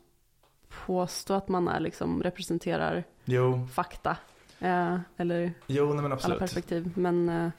[0.86, 4.18] påstå att man är liksom representerar Jo, fakta.
[4.60, 6.92] Eh, eller jo nej alla perspektiv.
[6.96, 7.50] Men eh,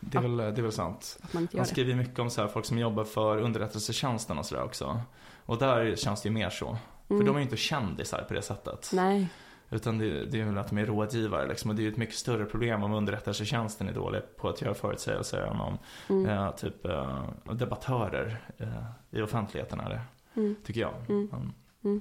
[0.00, 1.18] Det är, väl, det är väl sant.
[1.32, 1.64] man det.
[1.64, 5.00] skriver ju mycket om så här, folk som jobbar för underrättelsetjänsten och sådär också.
[5.46, 6.76] Och där känns det ju mer så.
[7.08, 7.26] För Mm.
[7.26, 8.90] de är ju inte kändisar på det sättet.
[8.94, 9.28] Nej.
[9.72, 11.70] Utan det, det är väl att de är rådgivare liksom.
[11.70, 14.74] Och det är ju ett mycket större problem om underrättelsetjänsten är dålig på att göra
[14.74, 16.26] förutsägelser än om Mm.
[16.28, 18.68] eh, typ eh, debattörer eh,
[19.10, 20.00] i offentligheten är det.
[20.40, 20.56] Mm.
[20.64, 20.94] Tycker jag.
[21.08, 22.00] Mm.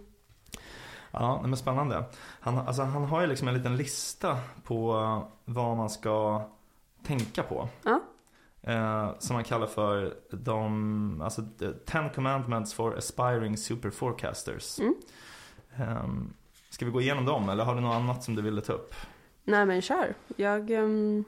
[1.12, 2.04] Ja, men spännande.
[2.40, 4.94] Han, alltså, han har ju liksom en liten lista på
[5.46, 6.42] vad man ska
[7.04, 7.70] tänka på.
[7.84, 8.00] Ja.
[8.62, 11.42] Eh, som man kallar för de, alltså
[11.86, 14.80] Ten Commandments for Aspiring Super Forecasters.
[14.80, 14.96] Mm.
[15.76, 16.34] Ehm,
[16.70, 18.96] ska vi gå igenom dem eller har du något annat som du ville ta upp?
[19.44, 20.14] Nej men kör.
[20.36, 21.24] Jag, ehm,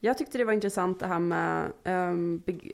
[0.00, 1.72] jag tyckte det var intressant det här med
[2.46, 2.72] beg-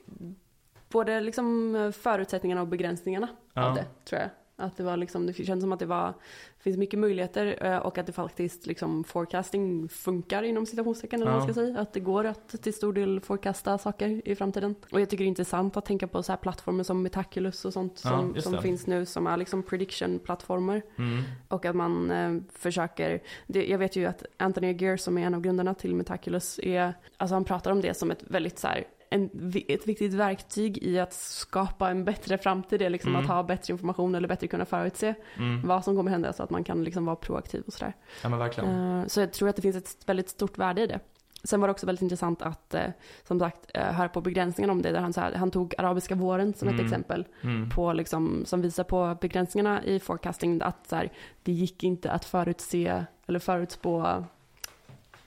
[0.89, 3.65] både liksom eh, förutsättningarna och begränsningarna Ja.
[3.69, 4.29] av det tror jag.
[4.55, 6.13] Att det var liksom, det kändes som att det var,
[6.59, 11.39] finns mycket möjligheter eh, och att det faktiskt liksom forecasting funkar inom citationstecken eller vad
[11.39, 11.53] man Ja.
[11.53, 11.79] ska säga.
[11.79, 14.75] Att det går att till stor del forecasta saker i framtiden.
[14.91, 17.73] Och jag tycker det är intressant att tänka på så här plattformar som Metaculus och
[17.73, 20.81] sånt Ja, som, som finns nu som är liksom prediction-plattformar.
[20.97, 21.23] Mm.
[21.47, 25.33] Och att man eh, försöker, det, jag vet ju att Anthony Aguirre som är en
[25.33, 28.83] av grundarna till Metaculus är, alltså han pratar om det som ett väldigt så här,
[29.13, 33.21] en, ett viktigt verktyg i att skapa en bättre framtid, är liksom Mm.
[33.21, 35.67] att ha bättre information eller bättre kunna förutse Mm.
[35.67, 37.93] vad som kommer hända så att man kan liksom vara proaktiv och sådär.
[38.23, 38.99] Ja men verkligen.
[38.99, 40.99] Eh, så jag tror att det finns ett väldigt stort värde i det.
[41.45, 42.81] sen var det också väldigt intressant att, eh,
[43.27, 44.91] som sagt, eh, höra på begränsningarna om det.
[44.91, 46.85] Där han, så här, han tog arabiska våren som ett Mm.
[46.85, 47.25] exempel.
[47.41, 47.69] Mm.
[47.69, 50.61] På, liksom, som visar på begränsningarna i forecasting.
[50.61, 51.11] Att så här,
[51.43, 54.23] det gick inte att förutse eller förutspå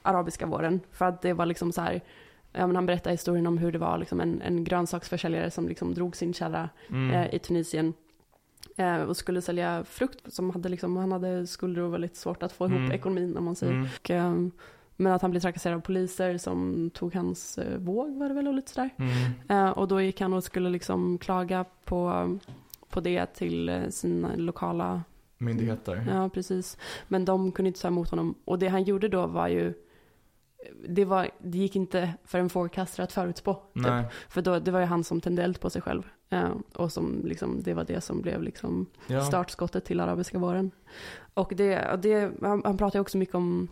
[0.03, 0.81] arabiska våren.
[0.93, 2.01] För att det var liksom så här,
[2.57, 5.95] ja, men han berättade historien om hur det var liksom en, en grönsaksförsäljare som liksom
[5.95, 7.11] drog sin kärra Mm.
[7.11, 7.95] eh, i Tunisien.
[8.77, 12.53] Eh, och skulle sälja frukt som hade liksom, han hade skulder och lite svårt att
[12.53, 12.93] få ihop Mm.
[12.93, 13.73] ekonomin om man säger.
[13.73, 13.87] Mm.
[14.01, 14.51] Och, ehm,
[14.97, 18.49] men att han blev trakasserad av poliser som tog hans eh, våg var det väl
[18.49, 18.91] och lite sådär.
[18.99, 19.13] Mm.
[19.67, 22.39] Eh, och då gick han och skulle liksom klaga på,
[22.89, 25.03] på det till eh, sina lokala,
[25.39, 26.07] Myndigheter.
[26.11, 26.79] ja precis.
[27.09, 28.35] Men de kunde inte ta emot honom.
[28.45, 29.75] Och det han gjorde då var ju,
[30.89, 33.55] det, var, det gick inte för en forecaster att förutspå.
[33.75, 34.13] Typ.
[34.29, 36.03] För då, det var ju han som tände eld på sig själv.
[36.31, 39.25] Eh, och som liksom, det var det som blev liksom Ja.
[39.25, 40.71] startskottet till arabiska våren.
[41.35, 43.69] Och det, och det han, han pratar ju också mycket om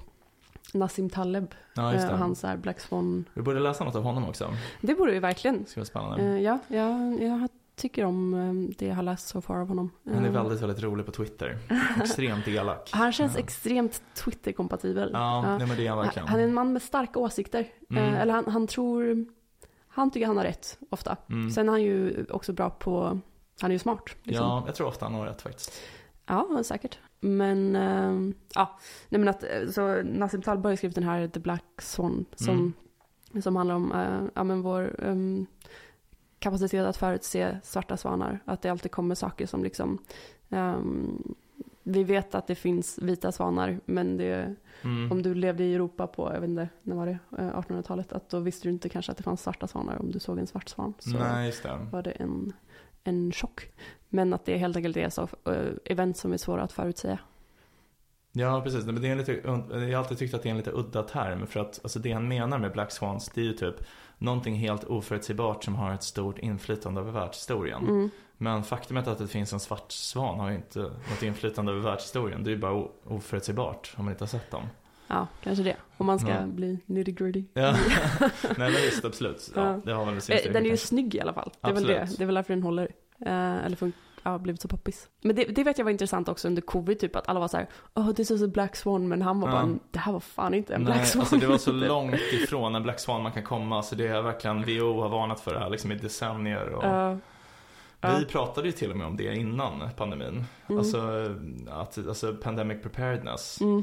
[0.75, 3.25] Nassim Taleb, ja, eh, hans här Black Swan.
[3.35, 4.55] Vi borde läsa något av honom också.
[4.81, 5.59] Det borde vi verkligen.
[5.63, 6.25] Det ska vara spännande.
[6.25, 9.91] Eh, ja, ja, jag tycker om eh, det jag har läst så far av honom.
[10.05, 11.59] Han är Eh, väldigt, väldigt rolig på Twitter.
[12.03, 12.91] Extremt elak.
[12.93, 15.11] han känns extremt Twitter-kompatibel.
[15.13, 16.29] Ja, nej men det är han verkligen.
[16.29, 17.67] han är en man med starka åsikter.
[17.91, 18.05] Mm.
[18.05, 19.25] Eh, eller han, han tror,
[19.89, 21.17] han tycker han har rätt ofta.
[21.31, 21.51] Mm.
[21.51, 23.21] Sen är han ju också bra på,
[23.61, 24.17] han är ju smart.
[24.23, 24.47] Liksom.
[24.47, 25.73] Ja, jag tror ofta han har rätt faktiskt.
[26.27, 26.99] Ja, säkert.
[27.21, 31.41] Men, eh, ja, nej men att, eh, så Nassim Taleb har skrivit den här The
[31.41, 32.73] Black Swan som,
[33.43, 35.47] som handlar om, eh, ja men vår ehm,
[36.45, 38.39] kapacitet att förutse svarta svanar.
[38.45, 39.99] Att det alltid kommer saker som liksom,
[40.51, 41.35] ehm,
[41.83, 45.13] vi vet att det finns vita svanar, men det, Mm.
[45.13, 48.29] om du levde i Europa på, jag vet inte, när var det, Eh, 1800-talet, att
[48.31, 50.69] då visste du inte kanske att det fanns svarta svanar om du såg en svart
[50.69, 50.95] svan.
[50.99, 51.87] Så Nej, det.
[51.93, 52.53] var det en,
[53.05, 53.69] en chock.
[54.09, 57.19] Men att det helt enkelt är så eh, event som är svåra att förutsäga.
[58.37, 58.85] Ja, precis.
[58.85, 61.03] Men det är en lite, jag har alltid tyckt att det är en lite udda
[61.03, 61.47] term.
[61.47, 63.75] För att alltså, det han menar med Black Swans, det är ju typ
[64.19, 67.83] någonting helt oförutsägbart som har ett stort inflytande över världshistorien.
[67.89, 68.11] Mm.
[68.37, 72.45] Men faktumet att det finns en svart svan har ju inte något inflytande över världshistorien.
[72.45, 74.63] Det är ju bara oförutsägbart om man inte har sett dem.
[75.07, 75.77] Ja, kanske det.
[75.97, 76.47] Om man ska Ja.
[76.47, 77.45] bli nitty gritty.
[77.55, 77.73] Ja,
[78.43, 79.53] nej men visst, absolut.
[79.55, 79.81] Ja, Ja.
[79.85, 81.51] det har väl sin Eh, Den är ju snygg i alla fall.
[81.61, 82.09] Det är väl det.
[82.19, 82.89] Det är väl därför den håller.
[83.27, 83.93] Eh, eller fun-
[84.25, 85.09] ja, blivit så poppis.
[85.21, 87.57] Men det, det vet jag var intressant också under covid, typ att alla var så
[87.57, 89.55] här, oh this is a black swan, men han var Ja.
[89.55, 91.21] bara, det här var fan inte en black Nej, swan.
[91.21, 91.89] alltså det var så Typ.
[91.89, 93.83] långt ifrån en Black Swan man kan komma.
[93.83, 96.69] Så det är verkligen, WHO har varnat för det här liksom i decennier.
[96.69, 96.85] Och.
[96.85, 97.17] Ja.
[98.19, 100.45] Vi pratade ju till och med om det innan pandemin.
[100.67, 100.79] Mm.
[100.79, 100.99] Alltså,
[101.71, 103.61] att, alltså pandemic preparedness.
[103.61, 103.83] Mm.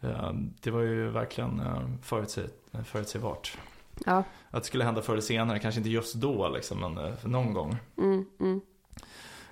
[0.00, 2.42] Eh, Det var ju verkligen eh, förutse,
[2.84, 3.58] förutsägbart.
[4.06, 4.22] Ja.
[4.50, 7.52] Att det skulle hända förr eller senare, kanske inte just då liksom, men eh, någon
[7.54, 7.76] gång.
[7.98, 8.26] Mm.
[8.40, 8.60] Mm.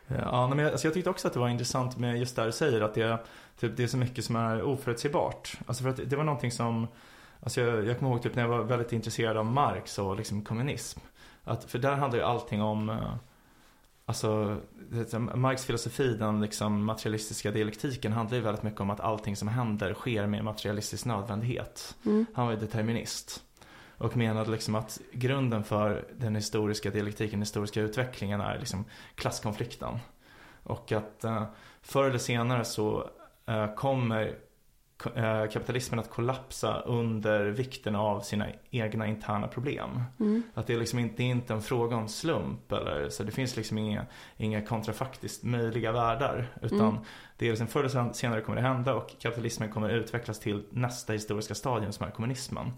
[0.06, 2.52] Ja, men jag, alltså jag tyckte också att det var intressant med just där du
[2.52, 3.18] säger att det,
[3.60, 5.58] typ, det är så mycket som är oförutsägbart.
[5.66, 6.86] Alltså för att det var någonting som,
[7.40, 10.42] alltså jag, jag kommer ihåg typ när jag var väldigt intresserad av Marx och liksom
[10.44, 11.00] kommunism.
[11.44, 13.14] Att, för där handlar ju allting om, eh,
[14.04, 14.56] alltså
[14.90, 19.48] det, Marx filosofi, den liksom materialistiska dialektiken handlar ju väldigt mycket om att allting som
[19.48, 21.96] händer sker med materialistisk nödvändighet.
[22.06, 22.26] Mm.
[22.34, 23.44] Han var ju determinist.
[23.98, 29.98] Och menade liksom att grunden för den historiska dialektiken, den historiska utvecklingen är liksom klasskonflikten.
[30.62, 31.44] Och att eh,
[31.82, 33.10] förr eller senare så
[33.46, 34.34] eh, kommer
[34.96, 40.02] ko- eh, kapitalismen att kollapsa under vikten av sina egna interna problem.
[40.20, 40.42] Mm.
[40.54, 43.32] Att det är liksom inte, det är inte en fråga om slump eller så det
[43.32, 46.46] finns liksom inga, inga kontrafaktiskt möjliga världar.
[46.62, 46.96] Utan Mm.
[47.36, 51.12] det är liksom förr eller senare kommer det hända och kapitalismen kommer utvecklas till nästa
[51.12, 52.72] historiska stadium som är kommunismen.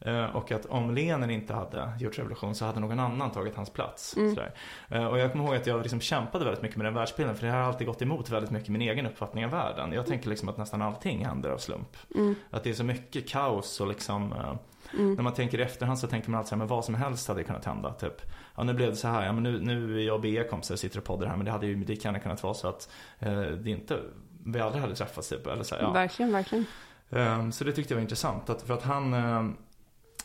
[0.00, 3.70] Eh, Och att om Lenin inte hade gjort revolution så hade någon annan tagit hans
[3.70, 4.16] plats.
[4.16, 4.36] Mm.
[4.88, 7.46] Eh, Och jag kommer ihåg att jag liksom kämpade väldigt mycket med den världsbilden för
[7.46, 9.92] det har alltid gått emot väldigt mycket min egen uppfattning av världen.
[9.92, 11.96] Jag tänker liksom att nästan allting händer av slump.
[12.14, 12.34] Mm.
[12.50, 14.54] Att det är så mycket kaos och liksom eh,
[14.98, 15.14] Mm.
[15.14, 17.64] när man tänker i efterhand så tänker man alltid men vad som helst hade kunnat
[17.64, 17.92] hända.
[17.92, 18.22] Typ,
[18.56, 20.74] ja nu blev det så här, ja men nu, nu är jag och Bea kompisar
[20.74, 21.36] och sitter och poddar här.
[21.36, 23.98] Men det hade ju lika gärna kunnat vara så att eh, det inte,
[24.44, 25.46] vi aldrig hade träffats typ.
[25.46, 25.90] Eller så här, ja.
[25.92, 26.64] Verkligen, verkligen.
[27.10, 28.50] Ehm, Så det tyckte jag var intressant.
[28.50, 29.44] Att, för att han, eh,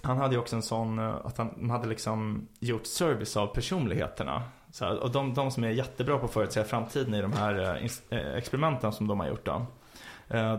[0.02, 4.44] han hade ju också en sån, eh, att han hade liksom gjort service av personligheterna.
[4.72, 7.60] Så här, och de, de som är jättebra på att förutsäga framtiden i de här
[7.60, 9.66] eh, eh, experimenten som de har gjort då.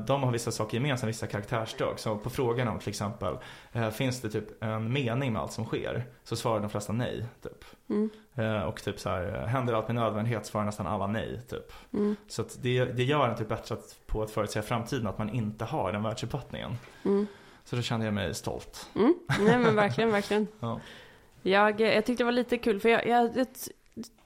[0.07, 1.99] De har vissa saker gemensamt, vissa karaktärsdrag.
[1.99, 3.37] Så på frågan om till exempel,
[3.93, 6.05] finns det typ en mening med allt som sker?
[6.25, 7.65] Så svarar de flesta nej, typ.
[7.89, 8.63] Mm.
[8.69, 11.73] Och typ så här, händer allt med nödvändighet svarar nästan alla nej, typ.
[11.93, 12.17] Mm.
[12.29, 13.77] Så det, det gör en typ bättre
[14.07, 16.77] på att förutsäga framtiden att man inte har den världsuppfattningen.
[17.05, 17.27] Mm.
[17.65, 18.89] Så då kände jag mig stolt.
[18.95, 19.15] Mm.
[19.41, 20.47] Nej men verkligen, verkligen.
[20.61, 20.81] Ja.
[21.43, 23.47] Jag, jag tyckte det var lite kul för jag, jag, jag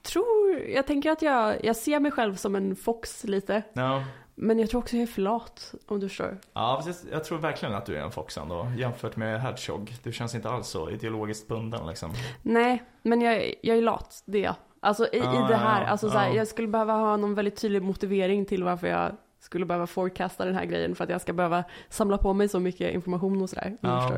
[0.01, 3.63] tror, jag tänker att jag, jag ser mig själv som en fox lite.
[3.73, 4.03] Ja,
[4.35, 6.37] Men jag tror också jag är för lat, om du förstår.
[6.53, 9.93] Ja, fast jag, tror verkligen att du är en Fox ändå, jämfört med Hedgehog.
[10.03, 12.11] Du känns inte alls så ideologiskt bunden liksom.
[12.41, 14.55] Nej, men jag, jag är lat, det är jag.
[14.79, 16.35] Alltså i, Ah, i det här, ja, alltså så här, ja.
[16.35, 19.15] jag skulle behöva ha någon väldigt tydlig motivering till varför jag
[19.45, 22.59] skulle behöva forecasta den här grejen för att jag ska behöva samla på mig så
[22.59, 23.77] mycket information och sådär.
[23.81, 24.11] Ja.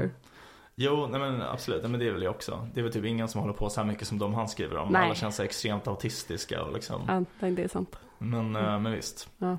[0.75, 2.67] Jo, nej men absolut, nej, men det är väl jag också.
[2.73, 4.77] Det är väl typ ingen som håller på så här mycket som de han skriver
[4.77, 4.89] om.
[4.91, 5.05] Nej.
[5.05, 7.01] Alla känns så extremt autistiska och liksom.
[7.07, 7.99] Ja, nej, det är sant.
[8.17, 9.29] Men, eh, men visst.
[9.37, 9.57] Ja.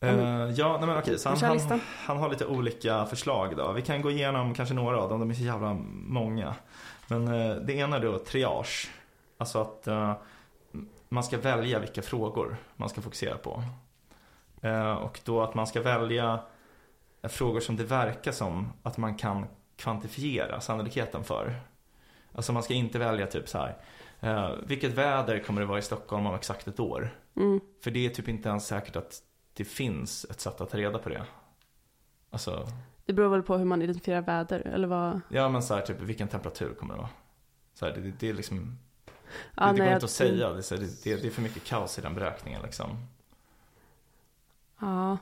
[0.00, 3.72] Eh, ja, nej men okej, så han, han, han har lite olika förslag då.
[3.72, 6.54] Vi kan gå igenom kanske några av dem, de är så jävla många.
[7.06, 8.90] Men eh, det ena är då triage.
[9.38, 10.12] Alltså att eh,
[11.08, 13.62] man ska välja vilka frågor man ska fokusera på.
[14.62, 16.40] Eh, och då att man ska välja
[17.22, 21.60] frågor som det verkar som att man kan kvantifiera sannolikheten för.
[22.32, 23.76] Alltså man ska inte välja typ så här.
[24.20, 27.10] Eh, vilket väder kommer det vara i Stockholm om exakt ett år?
[27.36, 27.60] Mm.
[27.84, 30.98] För det är typ inte ens säkert att det finns ett sätt att ta reda
[30.98, 31.22] på det.
[32.30, 32.66] Alltså,
[33.06, 35.20] Det beror väl på hur man identifierar väder, eller vad?
[35.28, 37.10] ja men så här, typ vilken temperatur kommer det vara?
[37.74, 39.12] Så här, det, det, det är liksom, det,
[39.54, 40.50] Ja, det nej, går inte att säga.
[40.50, 40.70] Det,
[41.04, 43.06] det, det är för mycket kaos i den beräkningen liksom.
[44.80, 45.18] Ja.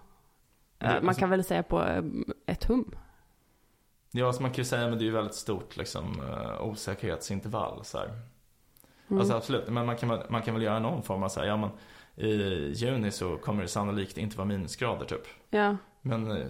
[0.78, 2.02] Man alltså- kan väl säga på eh,
[2.46, 2.90] ett hum.
[4.10, 7.84] Ja, så man kan ju säga, men det är ju väldigt stort liksom, eh, osäkerhetsintervall.
[7.84, 8.06] Så här.
[9.08, 9.20] Mm.
[9.20, 11.56] Alltså absolut, men man kan, man kan väl göra någon form av så här, ja
[11.56, 11.70] men
[12.16, 15.22] i juni så kommer det sannolikt inte vara minusgrader typ.
[15.50, 16.46] Ja, Men eh,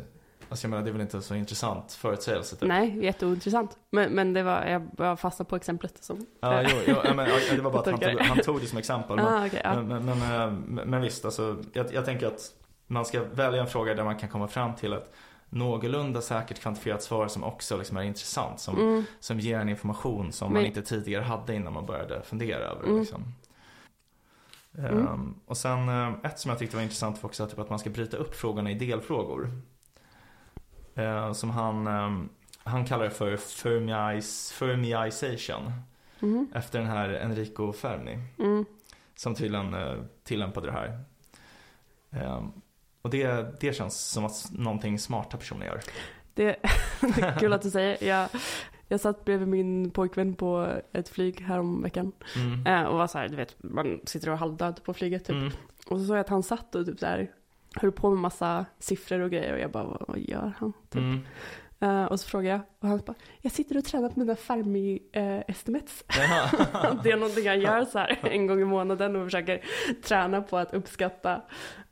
[0.49, 2.69] alltså jag menar, det är väl inte så intressant förutsägelse typ.
[2.69, 3.79] nej, jätteointressant.
[3.90, 6.27] Men, men det var, jag var fastnade på exemplet som...
[6.40, 8.25] Ja, jo, jo, ja, men, det var bara att han tog, det.
[8.25, 9.16] han tog det som exempel.
[9.16, 9.83] Men, Ah, okej, ja.
[9.83, 12.53] men, men, men, men, men visst, alltså, jag, jag tänker att
[12.87, 15.12] man ska välja en fråga där man kan komma fram till ett
[15.49, 18.61] någorlunda säkert kvantifierat svar som också liksom är intressant.
[18.61, 19.05] Som, Mm.
[19.20, 22.83] som ger en information som Men- man inte tidigare hade innan man började fundera över
[22.83, 22.88] det.
[22.88, 23.01] Mm.
[23.01, 23.22] Liksom.
[24.79, 25.07] Mm.
[25.07, 27.79] Ehm, och sen eh, ett som jag tyckte var intressant var också typ, att man
[27.79, 29.51] ska bryta upp frågorna i delfrågor.
[30.94, 32.29] Eh, som han, ehm,
[32.64, 35.72] han kallar det för fermiis, fermiization.
[36.20, 36.49] Mhm.
[36.55, 38.18] Efter den här Enrico Fermi.
[38.38, 38.64] Mm.
[39.14, 39.94] Som tydligen eh,
[40.25, 41.01] tillämpade det här.
[43.07, 45.81] Och det, det känns som att någonting smarta personer gör.
[46.35, 46.57] Det,
[47.01, 48.09] är kul att du säger.
[48.09, 48.29] Jag,
[48.88, 52.12] jag satt bredvid min pojkvän på ett flyg häromveckan.
[52.37, 52.66] Mm.
[52.66, 55.37] Eh, och var så här, du vet, man sitter och halvdöd på flyget typ.
[55.37, 55.53] Mm.
[55.87, 57.31] Och så såg jag att han satt och typ så här
[57.75, 60.73] höll på med massa siffror och grejer och jag bara, vad, vad gör han?
[60.73, 61.01] Typ.
[61.01, 61.21] Mm.
[61.81, 66.05] Eh, och så frågade jag och han bara, jag sitter och tränar på mina Fermi-estimates.
[66.19, 66.99] Jaha.
[67.03, 69.64] det är någonting han gör så här en gång i månaden och försöker
[70.03, 71.42] träna på att uppskatta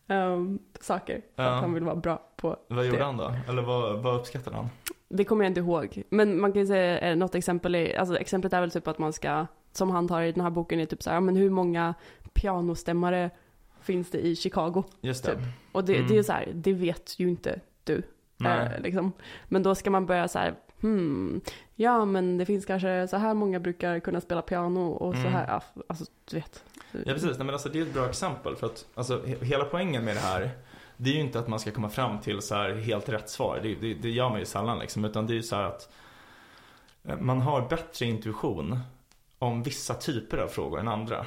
[0.09, 1.23] ehm, saker.
[1.37, 1.49] För Ja.
[1.55, 3.05] att han vill vara bra på Vad gjorde det.
[3.05, 3.33] han då?
[3.49, 4.69] Eller vad, vad uppskattade han?
[5.09, 6.03] Det kommer jag inte ihåg.
[6.09, 8.99] Men man kan ju säga eh, något exempel, är, alltså exemplet är väl typ att
[8.99, 11.51] man ska, som han tar i den här boken, är typ så här, men hur
[11.51, 11.95] många
[12.33, 13.31] pianostämmare
[13.81, 14.83] finns det i Chicago?
[15.01, 15.31] Just det.
[15.35, 15.41] Typ.
[15.73, 16.09] Och det, Mm.
[16.09, 18.03] det är så här, det vet ju inte du.
[18.45, 19.13] Eh, liksom.
[19.45, 21.41] Men då ska man börja så här, hmm,
[21.75, 25.33] ja men det finns kanske så här många brukar kunna spela piano och så Mm.
[25.33, 26.65] här, alltså du vet.
[26.93, 28.57] Ja precis, Nej, men alltså, det är ett bra exempel.
[28.57, 30.51] För att alltså, he- hela poängen med det här
[30.97, 33.61] Det är ju inte att man ska komma fram till så här helt rätt svar.
[33.63, 35.05] Det, det, det gör man ju sällan liksom.
[35.05, 35.89] Utan det är ju så här att
[37.05, 38.79] eh, man har bättre intuition
[39.39, 41.27] om vissa typer av frågor än andra.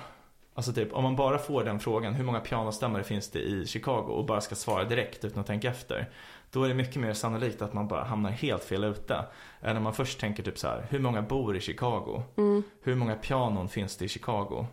[0.54, 4.02] Alltså typ om man bara får den frågan, hur många pianostämmare finns det i Chicago
[4.12, 6.10] och bara ska svara direkt utan att tänka efter.
[6.52, 9.26] Då är det mycket mer sannolikt att man bara hamnar helt fel ute.
[9.62, 12.24] Än när man först tänker typ så här, hur många bor i Chicago?
[12.38, 12.64] Mm.
[12.82, 14.66] Hur många pianon finns det i Chicago?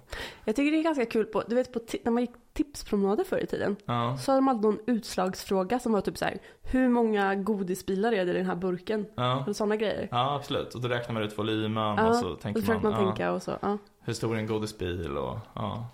[0.45, 3.39] Jag tycker det är ganska kul på, du vet på när man gick tipspromenader förr
[3.39, 3.77] i tiden.
[3.85, 8.13] Ja, Så hade de alltid någon utslagsfråga som var typ så här, hur många godisbilar
[8.13, 9.07] är det i den här burken?
[9.15, 9.43] ja.
[9.43, 10.09] Eller sådana grejer.
[10.11, 10.75] Ja, absolut.
[10.75, 13.01] Och då räknar man ut volymen Ja, och så Och tänker så försöker man, man
[13.03, 13.79] ja, tänka och så, ja.
[14.01, 15.87] hur stor är en godisbil och ja.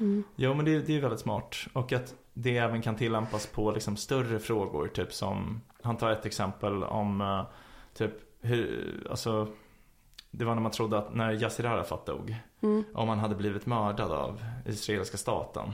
[0.00, 0.24] Mm.
[0.36, 1.56] Jo, men det, det är väldigt smart.
[1.72, 6.26] Och att det även kan tillämpas på liksom större frågor, typ som, han tar ett
[6.26, 7.44] exempel om eh,
[7.94, 9.48] typ hur, alltså
[10.30, 12.84] det var när man trodde att när Yassir Arafat dog, Mm.
[12.94, 15.72] om han hade blivit mördad av israeliska staten.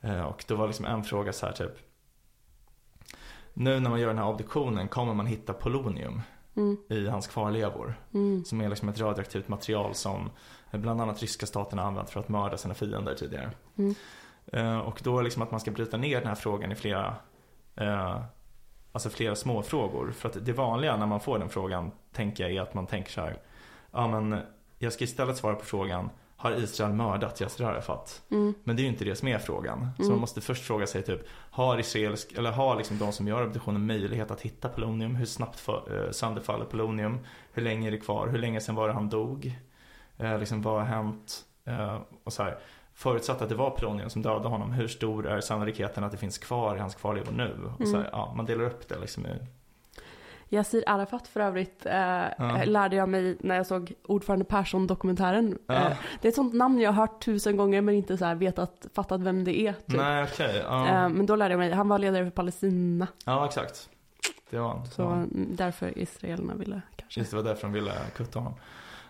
[0.00, 1.72] Eh, Och då var liksom en fråga så här typ
[3.54, 6.22] Nu när man gör den här obduktionen kommer man hitta polonium
[6.56, 6.76] Mm.
[6.88, 7.94] i hans kvarlevor.
[8.14, 8.44] Mm.
[8.44, 10.30] Som är liksom ett radioaktivt material som
[10.70, 13.50] bland annat ryska staten har använt för att mörda sina fiender tidigare.
[14.52, 17.14] Eh, Och då liksom att man ska bryta ner den här frågan i flera,
[17.76, 18.20] eh,
[18.92, 20.10] alltså flera små frågor.
[20.12, 23.10] För att det vanliga när man får den frågan tänker jag är att man tänker
[23.12, 23.38] så här.
[23.92, 24.40] Ja men
[24.78, 26.10] jag ska istället svara på frågan.
[26.38, 28.22] Har Israel mördat Yasser Arafat?
[28.30, 28.54] Mm.
[28.64, 29.88] Men det är ju inte det som är frågan.
[29.96, 30.10] Så Mm.
[30.12, 31.20] man måste först fråga sig typ.
[31.50, 35.14] Har israelisk, eller har liksom de som gör obduktionen möjlighet att hitta polonium?
[35.14, 37.18] Hur snabbt för, eh, sönderfaller polonium?
[37.52, 38.28] Hur länge är det kvar?
[38.28, 39.58] Hur länge sedan var det han dog?
[40.18, 41.44] Eh, liksom vad har hänt?
[41.64, 42.58] Eh, och så här.
[42.96, 46.38] Förutsatt att det var Peronian som dödade honom, hur stor är sannolikheten att det finns
[46.38, 47.70] kvar i hans kvarlevor nu?
[47.78, 49.30] Och så här, ja, man delar upp det liksom i
[50.48, 52.64] Yassir Arafat för övrigt eh, Ja.
[52.64, 55.58] lärde jag mig när jag såg Ordförande Persson-dokumentären.
[55.66, 55.74] Ja.
[55.74, 58.34] Eh, det är ett sånt namn jag har hört tusen gånger men inte så här
[58.34, 59.72] vetat, fattat vem det är.
[59.72, 59.96] Typ.
[59.96, 60.62] Nej, okej.
[60.66, 60.86] ja.
[60.88, 63.06] Eh, men då lärde jag mig, han var ledare för Palestina.
[63.24, 63.88] ja, exakt.
[64.50, 64.86] Det var han.
[64.86, 67.20] Så mm, därför israelerna ville kanske.
[67.20, 68.54] Just det, var därför de ville kutta honom.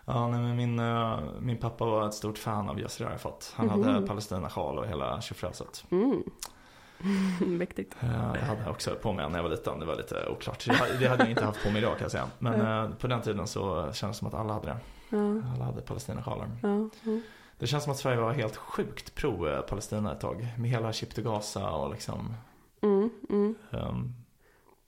[0.08, 3.52] Ja, nej, men min, eh, min pappa var ett stort fan av Yassir Arafat.
[3.56, 3.82] Han Mhm.
[3.84, 5.84] hade Palestina-sjal och hela tjofräset.
[5.90, 6.22] Mm.
[7.58, 7.96] Mäktigt.
[8.00, 10.64] Eh, Jag hade också på mig när jag var liten, det var lite oklart.
[10.98, 12.28] Det hade- jag inte haft på mig idag kan jag säga.
[12.38, 14.76] Men eh, på den tiden så kändes det som att alla hade det.
[15.10, 16.50] Ja, Alla hade Palestina-sjalar.
[16.62, 17.20] ja, ja.
[17.58, 20.46] Det känns som att Sverige var helt sjukt pro-Palestina ett tag.
[20.58, 22.34] Med hela Ship to Gaza och liksom.
[22.82, 23.54] Mm, mm.
[23.70, 24.12] ehm,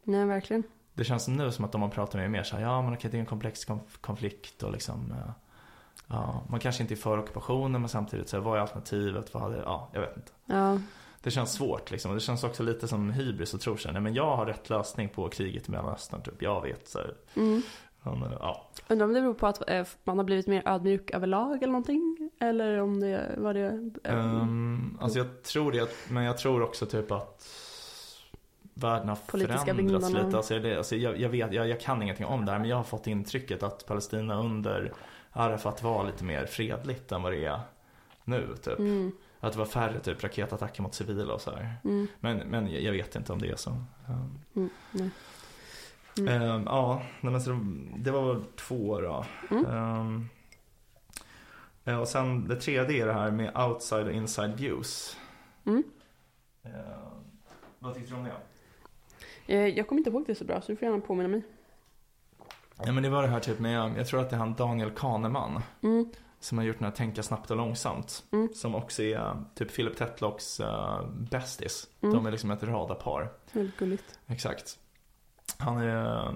[0.02, 0.62] Nej, verkligen.
[0.98, 3.10] Det känns nu som att de man pratar med mer så här, ja men okej
[3.10, 5.12] det är en komplex konf- konflikt och liksom.
[5.12, 5.30] eh,
[6.06, 9.34] ja, man kanske inte är för ockupationen men samtidigt så här, vad är alternativet?
[9.34, 10.32] Vad hade, ja, jag vet inte.
[10.46, 10.80] Ja,
[11.22, 12.14] Det känns svårt liksom.
[12.14, 15.08] Det känns också lite som hybris och tror sig, nej men jag har rätt lösning
[15.08, 16.42] på kriget i Mellanöstern typ.
[16.42, 17.14] Jag vet så här.
[17.36, 17.62] mm.
[18.02, 18.68] Men, eh, ja.
[18.88, 22.30] Undrar om det beror på att eh, man har blivit mer ödmjuk överlag eller någonting?
[22.40, 23.68] Eller om det var det...
[24.10, 27.48] Um, alltså jag tror det, men jag tror också typ att
[28.78, 30.24] världen har Politiska förändrats vindarna.
[30.26, 30.36] lite.
[30.36, 32.76] Alltså det, alltså jag, jag, vet, jag, jag kan ingenting om det här, men jag
[32.76, 34.92] har fått intrycket att Palestina under
[35.32, 37.60] Arafat var lite mer fredligt än vad det är
[38.24, 38.56] nu.
[38.62, 38.78] Typ.
[38.78, 41.74] mm, Att det var färre typ raketattacker mot civila och så här.
[41.84, 43.70] mm, Men, men jag jag vet inte om det är så.
[44.08, 44.70] Um, mm.
[46.18, 46.28] Mm.
[46.28, 47.50] Ehm, ja, men så
[47.96, 49.24] det var väl två då.
[49.50, 49.66] Mm.
[49.66, 50.28] Ehm,
[51.84, 55.16] eh, och sen det tredje är det här med outside och inside views.
[55.66, 55.82] Ehm,
[57.78, 58.32] vad tyckte du om det?
[59.48, 61.42] Eh, Jag kommer inte ihåg det så bra så du får gärna påminna mig.
[62.84, 64.90] Ja men det var det här typ med, jag tror att det är han Daniel
[64.90, 65.62] Kahneman.
[65.82, 66.08] Mm,
[66.40, 68.24] Som har gjort den här Tänka snabbt och långsamt.
[68.32, 68.48] Mm.
[68.54, 71.88] Som också är typ Philip Tetlocks uh, bästis.
[72.00, 72.14] Mm.
[72.14, 73.32] De är liksom ett radarpar.
[73.52, 74.18] väldigt gulligt.
[74.26, 74.78] Exakt.
[75.58, 76.34] Han är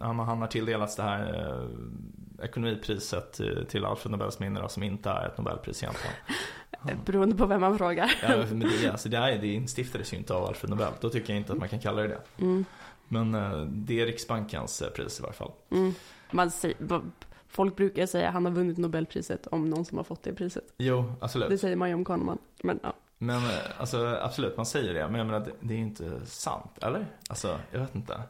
[0.00, 4.82] han, han har tilldelats det här eh, ekonomipriset till, till Alfred Nobels minne då, som
[4.82, 6.14] inte är ett Nobelpris egentligen.
[7.04, 8.10] Beroende på vem man frågar.
[8.22, 10.92] Ja, men det, alltså det, är, det instiftades ju inte av Alfred Nobel.
[11.00, 12.20] Då tycker jag inte att man kan kalla det det.
[12.38, 12.64] Mm,
[13.08, 15.52] Men eh, det är Riksbankens eh, pris i varje fall.
[15.70, 15.94] mm.
[16.30, 16.76] Man säger,
[17.48, 20.64] folk brukar säga att han har vunnit Nobelpriset om någon som har fått det priset.
[20.78, 21.48] Jo, absolut.
[21.48, 22.38] Det säger man ju om Kahneman.
[22.62, 22.92] Men ja.
[23.18, 25.08] Men eh, alltså absolut, man säger det.
[25.08, 27.06] Men jag menar, det, det är inte sant, eller?
[27.28, 28.22] Alltså, jag vet inte.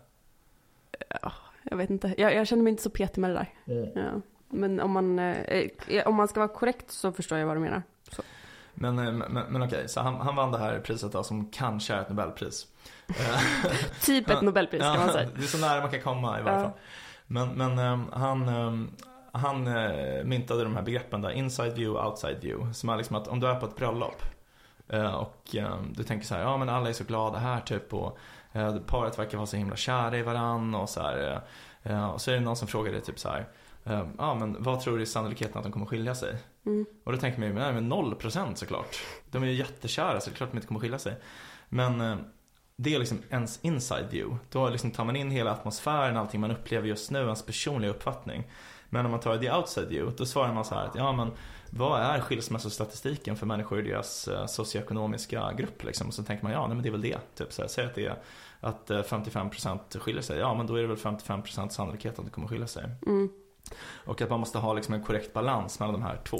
[1.62, 3.48] Jag vet inte, jag, jag känner mig inte så petig med det där.
[3.94, 4.20] Ja.
[4.48, 5.70] Men om man, eh,
[6.06, 7.82] om man ska vara korrekt så förstår jag vad du menar.
[8.10, 8.22] Så.
[8.80, 11.94] Men, eh, men, men okej, så han, han vann det här priset då, som kanske
[11.94, 12.66] är ett Nobelpris.
[14.02, 15.28] Typ ett Nobelpris kan man säga.
[15.36, 16.72] Det är så nära man kan komma i varje fall.
[17.26, 18.90] Men, men ehm, han, ehm,
[19.32, 22.74] han eh, myntade de här begreppen där, inside view, outside view.
[22.74, 24.22] Som är liksom att om du är på ett bröllop
[24.88, 27.94] eh, och ehm, du tänker så här, ja men alla är så glada här typ
[27.94, 28.18] och
[28.86, 31.40] paret verkar vara så himla kära i varann och så här.
[32.14, 33.46] och så är det någon som frågar dig typ så här,
[34.18, 36.36] ja men vad tror du är sannolikheten att de kommer skilja sig?
[36.68, 36.86] Mm.
[37.04, 38.96] Och då tänker man ju, nej men noll procent såklart.
[39.30, 41.14] De är ju jättekära så det är klart de inte kommer skilja sig.
[41.68, 42.16] Men eh,
[42.76, 44.38] det är liksom ens inside view.
[44.50, 48.44] Då liksom tar man in hela atmosfären, allting man upplever just nu, ens personliga uppfattning.
[48.90, 51.30] Men om man tar the outside view, då svarar man så här att ja men
[51.70, 56.08] vad är skilsmässostatistiken för människor i deras eh, socioekonomiska grupp liksom?
[56.08, 57.18] Och så tänker man ja, nej men det är väl det.
[57.34, 58.16] Typ så här, säg att det är
[58.60, 60.38] att eh, 55% skiljer sig.
[60.38, 62.84] Ja men då är det väl 55% sannolikhet att det kommer skilja sig.
[63.06, 63.28] Mm.
[64.04, 66.38] Och att man måste ha liksom en korrekt balans mellan de här två.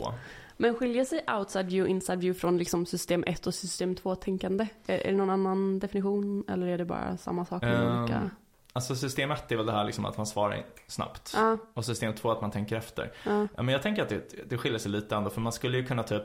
[0.56, 4.66] Men skiljer sig outside view, inside view från liksom system 1 och system 2-tänkande?
[4.86, 8.30] Är, är det någon annan definition eller är det bara samma sak Ehm, olika?
[8.72, 11.32] Alltså system 1 är väl det här liksom att man svarar snabbt.
[11.36, 13.12] Ja, Och system 2 att man tänker efter.
[13.24, 15.30] Ja, men jag tänker att det, det skiljer sig lite ändå.
[15.30, 16.24] För man skulle ju kunna typ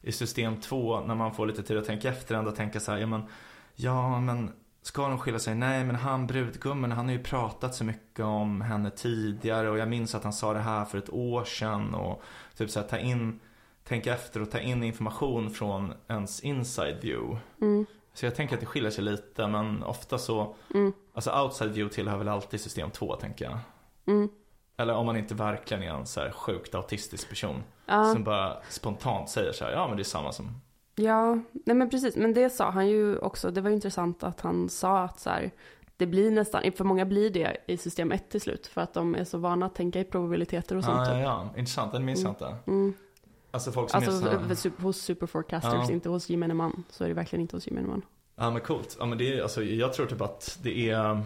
[0.00, 2.98] i system 2 när man får lite tid att tänka efter ändå tänka så här,
[2.98, 3.22] ja men,
[3.74, 4.52] ja men
[4.86, 5.54] ska de skilja sig?
[5.54, 9.88] Nej men han brudgummen han har ju pratat så mycket om henne tidigare och jag
[9.88, 12.22] minns att han sa det här för ett år sedan och
[12.56, 13.40] typ så här ta in,
[13.84, 17.40] tänka efter och ta in information från ens inside view.
[17.60, 21.72] mm, Så jag tänker att det skiljer sig lite men ofta så, mm, alltså outside
[21.72, 23.58] view tillhör väl alltid system 2 tänker jag.
[24.06, 24.28] mm.
[24.76, 27.62] Eller om man inte verkligen är en så här sjukt autistisk person.
[27.86, 30.60] Ja, Som bara spontant säger så här, ja men det är samma som
[30.94, 32.16] ja, nej men precis.
[32.16, 33.50] Men det sa han ju också.
[33.50, 35.50] Det var ju intressant att han sa att så här,
[35.96, 38.66] det blir nästan, för många blir det i system 1 till slut.
[38.66, 40.96] För att de är så vana att tänka i probabiliteter och sånt.
[40.96, 41.22] Ja, ja, typ.
[41.24, 42.56] ja, intressant, den minns jag inte.
[42.66, 42.94] Mm.
[43.50, 45.92] Alltså folk som är Alltså så v- super- hos superforecasters, Ja.
[45.92, 46.84] inte hos gemene man.
[46.90, 48.02] Så är det verkligen inte hos gemene man.
[48.36, 51.22] Ja men coolt, ja men det är, alltså jag tror typ att det är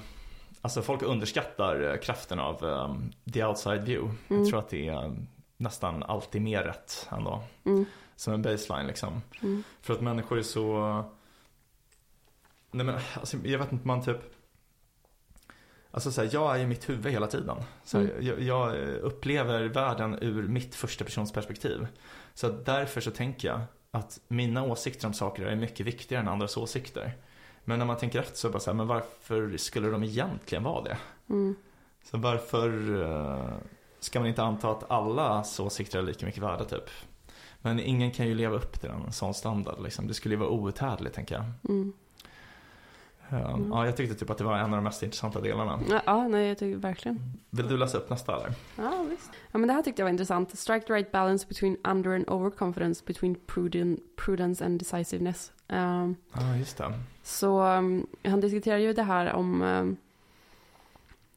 [0.61, 4.15] Alltså folk underskattar eh, kraften av um, the outside view.
[4.29, 4.43] Mm.
[4.43, 5.17] Jag tror att det är
[5.57, 7.41] nästan alltid mer rätt ändå.
[7.65, 7.85] Mm.
[8.19, 9.23] Som en baseline liksom.
[9.43, 9.63] Mm.
[9.81, 11.05] För att människor är så,
[12.71, 14.19] nej men alltså, jag vet inte man typ
[15.91, 17.57] Alltså så här, jag är i mitt huvud hela tiden.
[17.85, 18.27] Så Mm.
[18.27, 21.87] jag, jag upplever världen ur mitt första persons perspektiv.
[22.35, 23.61] Så därför så tänker jag
[23.91, 27.13] att mina åsikter om saker är mycket viktigare än andras åsikter.
[27.65, 30.05] Men när man tänker efter så är det bara så här, men varför skulle de
[30.05, 30.99] egentligen vara det?
[31.29, 31.57] Mm.
[32.05, 33.57] Så varför eh,
[34.01, 36.91] ska man inte anta att allas åsikter är lika mycket värda typ?
[37.69, 40.07] Men ingen kan ju leva upp till en sån standard liksom.
[40.07, 41.45] Det skulle ju vara outhärdligt tänker jag.
[41.69, 41.93] Mm.
[43.31, 43.71] Eh, Mm.
[43.73, 45.81] Ja, jag tyckte typ att det var en av de mest intressanta delarna.
[45.91, 47.33] Ja, Ja, nej jag tycker verkligen.
[47.51, 48.53] Vill du läsa upp nästa eller?
[48.77, 49.31] Ja, visst.
[49.53, 50.59] Ja, men det här tyckte jag var intressant.
[50.59, 55.53] Strike the right balance between under and overconfidence, between prudent, prudence and decisiveness.
[55.69, 56.93] Um, Ja, just det.
[57.23, 59.97] så um, han diskuterar ju det här om um,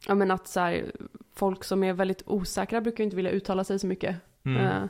[0.07, 0.91] ja, men att så här,
[1.35, 4.15] folk som är väldigt osäkra brukar inte vilja uttala sig så mycket.
[4.43, 4.65] Mm.
[4.65, 4.83] Eh,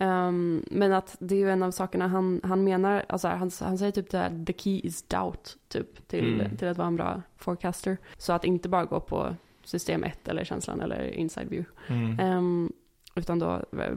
[0.00, 3.78] ehm, men att det är ju en av sakerna han, han menar, alltså han, han
[3.78, 6.56] säger typ det här, the key is doubt, typ, till, Mm.
[6.56, 7.98] till att vara en bra forecaster.
[8.18, 11.70] Så att inte bara gå på system 1 eller känslan eller inside view.
[11.88, 12.20] Mm.
[12.20, 12.72] Ehm,
[13.14, 13.94] utan då eh,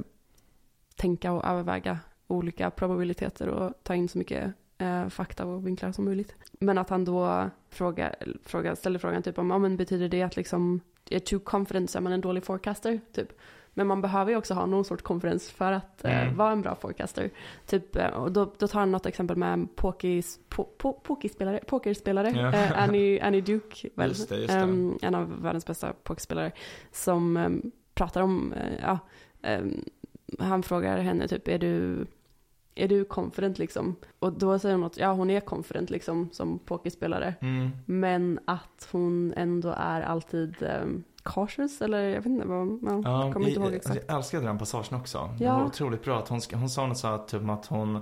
[0.95, 6.05] tänka och överväga olika probabiliteter och ta in så mycket eh, fakta och vinklar som
[6.05, 6.35] möjligt.
[6.59, 10.35] Men att han då fråga, fråga, ställer frågan typ om, ja men betyder det att
[10.35, 12.99] liksom, är too confident så är man en dålig forecaster?
[13.13, 13.27] Typ.
[13.73, 16.37] Men man behöver ju också ha någon sorts confidence för att eh, Mm.
[16.37, 17.29] vara en bra forecaster.
[17.65, 21.59] Typ, eh, och då, då tar han något exempel med en pokis, po, po, pokerspelare,
[21.67, 22.53] pokerspelare Ja.
[22.53, 24.09] eh, Annie, Annie Duke, väl?
[24.09, 24.53] Just det, just det.
[24.59, 26.51] Ehm, en av världens bästa pokerspelare,
[26.91, 28.99] som ehm, pratar om, eh, ja,
[29.41, 29.83] ehm,
[30.39, 32.05] han frågar henne typ, är du,
[32.75, 33.95] är du confident liksom?
[34.19, 37.69] Och då säger hon något, ja hon är confident liksom som pokerspelare, Mm.
[37.85, 43.31] men att hon ändå är alltid um, cautious, eller jag vet inte vad, man Ja,
[43.33, 44.03] kommer inte ihåg exakt.
[44.07, 45.35] jag älskade den passagen också.
[45.39, 45.57] Ja.
[45.57, 46.19] var otroligt bra.
[46.19, 47.95] Att hon, hon sa något så här, typ att hon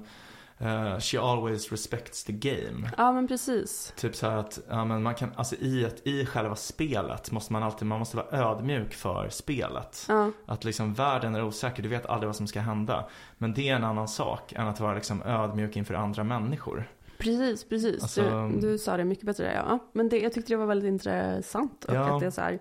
[0.57, 2.91] eh, She always respects the game.
[2.97, 3.93] Ja men precis.
[3.97, 7.63] Typ så att, ja men man kan, alltså i, ett, i själva spelet måste man
[7.63, 10.05] alltid, man måste vara ödmjuk för spelet.
[10.07, 13.09] Ja, Att liksom världen är osäker, du vet aldrig vad som ska hända.
[13.37, 16.89] Men det är en annan sak än att vara liksom ödmjuk inför andra människor.
[17.17, 18.01] precis, precis.
[18.03, 19.79] Alltså- du, du sa det mycket bättre, ja.
[19.93, 21.85] Men det, jag tyckte det var väldigt intressant.
[21.85, 22.13] Och Ja.
[22.15, 22.59] att det är så här,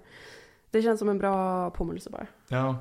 [0.70, 2.26] det känns som en bra påminnelse bara.
[2.48, 2.76] Ja,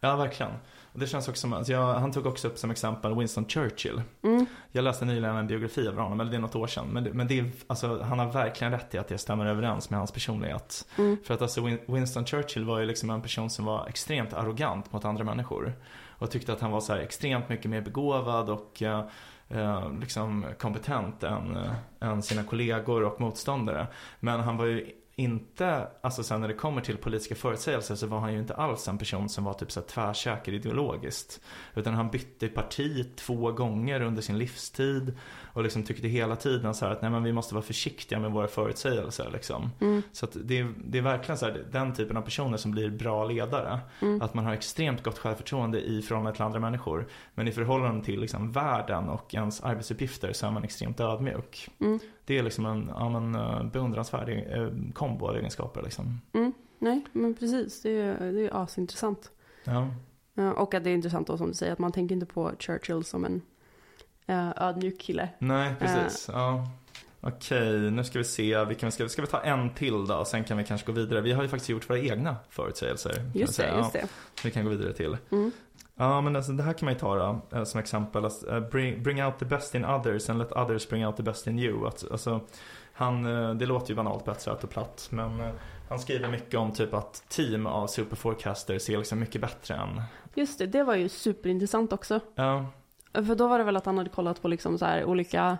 [0.00, 0.52] ja verkligen.
[0.92, 4.02] Och det känns också som att jag, han tog också upp som exempel Winston Churchill.
[4.22, 6.86] Mm, Jag läste nyligen en biografi av honom, eller det är något år sedan.
[6.92, 9.90] Men, det, men det är, alltså, han har verkligen rätt i att det stämmer överens
[9.90, 10.86] med hans personlighet.
[10.98, 14.32] mm, För att alltså Win- Winston Churchill var ju liksom en person som var extremt
[14.32, 15.72] arrogant mot andra människor.
[16.18, 19.04] Och tyckte att han var så extremt mycket mer begåvad och eh,
[19.48, 21.72] eh, liksom kompetent än, eh,
[22.08, 23.86] än sina kollegor och motståndare.
[24.20, 28.18] Men han var ju inte, alltså sen när det kommer till politiska förutsägelser så var
[28.18, 31.40] han ju inte alls en person som var typ så här tvärsäker ideologiskt.
[31.74, 35.16] Utan han bytte parti två gånger under sin livstid.
[35.52, 38.30] Och liksom tyckte hela tiden så här att nej men vi måste vara försiktiga med
[38.32, 39.70] våra förutsägelser liksom.
[39.80, 42.70] mm, Så att det, är, det är verkligen så här, den typen av personer som
[42.70, 43.80] blir bra ledare.
[44.00, 44.22] mm.
[44.22, 47.06] Att man har extremt gott självförtroende i förhållande till andra människor.
[47.34, 51.68] Men i förhållande till liksom världen och ens arbetsuppgifter så är man extremt ödmjuk.
[51.80, 51.98] Mm.
[52.24, 55.82] Det är liksom en ja, men, eh, beundransvärd eh, kombo av egenskaper.
[55.82, 56.20] Liksom.
[56.32, 57.82] Mm, nej, men precis.
[57.82, 59.30] Det är, det är asintressant.
[59.64, 59.88] Ja.
[60.56, 63.04] Och att det är intressant då som du säger, att man tänker inte på Churchill
[63.04, 63.42] som en
[64.30, 65.28] uh, ödmjuk kille.
[65.38, 66.30] Nej, precis.
[66.32, 66.68] Ja.
[67.26, 68.64] Okej, nu ska vi se.
[68.64, 70.24] Vi kan, ska, ska vi ta en till då?
[70.24, 71.20] Sen kan vi kanske gå vidare.
[71.20, 73.30] Vi har ju faktiskt gjort våra egna förutsägelser.
[73.32, 74.08] vi Just det, just Ja, det.
[74.44, 75.16] vi kan gå vidare till.
[75.30, 75.50] Mm.
[75.96, 78.24] Ja, men alltså, det här kan man ju ta då, eh, som exempel.
[78.24, 81.22] Alltså, eh, bring, bring out the best in others and let others bring out the
[81.22, 81.86] best in you.
[81.86, 82.40] Att, alltså,
[82.92, 85.08] han, eh, det låter ju banalt på ett sätt och platt.
[85.10, 85.52] Men
[85.88, 90.02] han skriver mycket om typ att team av superforecasters är liksom mycket bättre än...
[90.34, 92.20] Just det, det var ju superintressant också.
[92.34, 92.66] Ja,
[93.12, 95.58] För då var det väl att han hade kollat på liksom så här olika...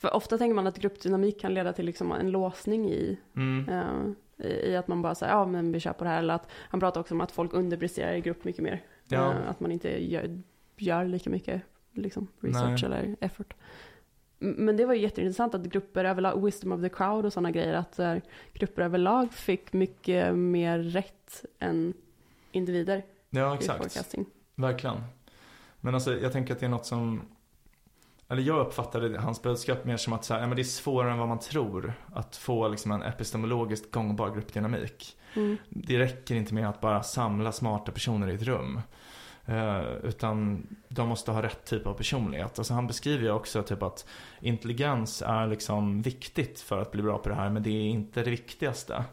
[0.00, 4.46] För ofta tänker man att gruppdynamik kan leda till liksom en låsning i, mm, eh,
[4.46, 6.18] i i att man bara säger ja men vi kör på det här.
[6.18, 8.84] Eller att han pratar också om att folk underpresterar i grupp mycket mer.
[9.08, 9.32] Ja.
[9.32, 10.42] Eh, att man inte gör,
[10.76, 12.84] gör lika mycket liksom, research Nej.
[12.84, 13.54] eller effort.
[14.38, 17.74] Men det var ju jätteintressant att grupper överlag, wisdom of the crowd och sådana grejer,
[17.74, 18.22] att här,
[18.52, 21.94] grupper överlag fick mycket mer rätt än
[22.52, 24.14] individer ja exakt.
[24.54, 24.96] Verkligen.
[25.80, 27.22] Men alltså, jag tänker att det är något som...
[28.30, 31.18] Eller jag uppfattade hans budskap mer som att så här, men det är svårare än
[31.18, 35.16] vad man tror att få liksom en epistemologiskt gångbar gruppdynamik.
[35.34, 35.56] Mm.
[35.68, 38.80] Det räcker inte med att bara samla smarta personer i ett rum.
[39.46, 42.58] Eh, utan de måste ha rätt typ av personlighet.
[42.58, 44.06] Alltså han beskriver ju också typ att
[44.40, 47.50] intelligens är liksom viktigt för att bli bra på det här.
[47.50, 49.04] Men det är inte det viktigaste.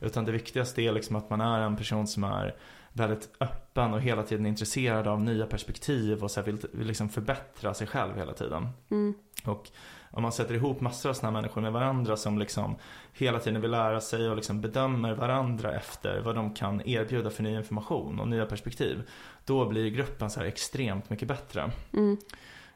[0.00, 2.54] Utan det viktigaste är liksom att man är en person som är
[2.96, 7.74] väldigt öppen och hela tiden intresserad av nya perspektiv och så vill, vill liksom förbättra
[7.74, 8.68] sig själv hela tiden.
[8.90, 9.14] Mm.
[9.44, 9.70] Och
[10.10, 12.76] om man sätter ihop massor av sådana människor med varandra som liksom
[13.12, 17.42] hela tiden vill lära sig och liksom bedömer varandra efter vad de kan erbjuda för
[17.42, 19.02] ny information och nya perspektiv.
[19.44, 21.70] Då blir gruppen så här extremt mycket bättre.
[21.92, 22.16] Mm.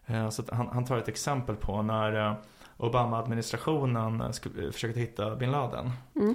[0.06, 2.34] Eh, så han, han, tar ett exempel på när eh,
[2.76, 4.32] Obama-administrationen
[4.72, 6.34] försökte hitta bin Laden mm.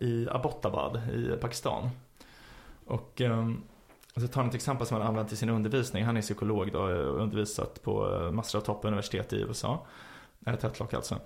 [0.00, 1.90] i Abbottabad i Pakistan.
[2.90, 3.22] Och
[4.16, 6.04] så tar han ett exempel som han använt i sin undervisning.
[6.04, 9.86] Han är psykolog då och undervisat på massor av toppuniversitet i USA.
[10.46, 11.16] Ett Tetlock alltså.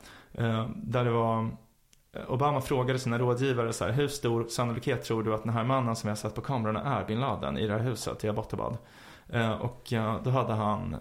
[0.76, 1.50] Där det var
[2.28, 5.96] Obama frågade sina rådgivare så här, hur stor sannolikhet tror du att den här mannen
[5.96, 8.76] som vi har sett på kamerorna är bin Laden i det här huset i Abbottabad?
[9.60, 9.92] Och
[10.24, 10.96] då hade han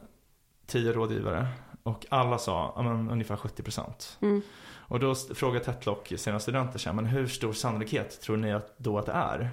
[0.65, 1.47] tio rådgivare
[1.83, 4.17] och alla sa men, ungefär 70%.
[4.21, 4.41] Mm.
[4.75, 8.77] Och då frågade Tetlock sina studenter så här, men hur stor sannolikhet tror ni att,
[8.77, 9.49] då att det är?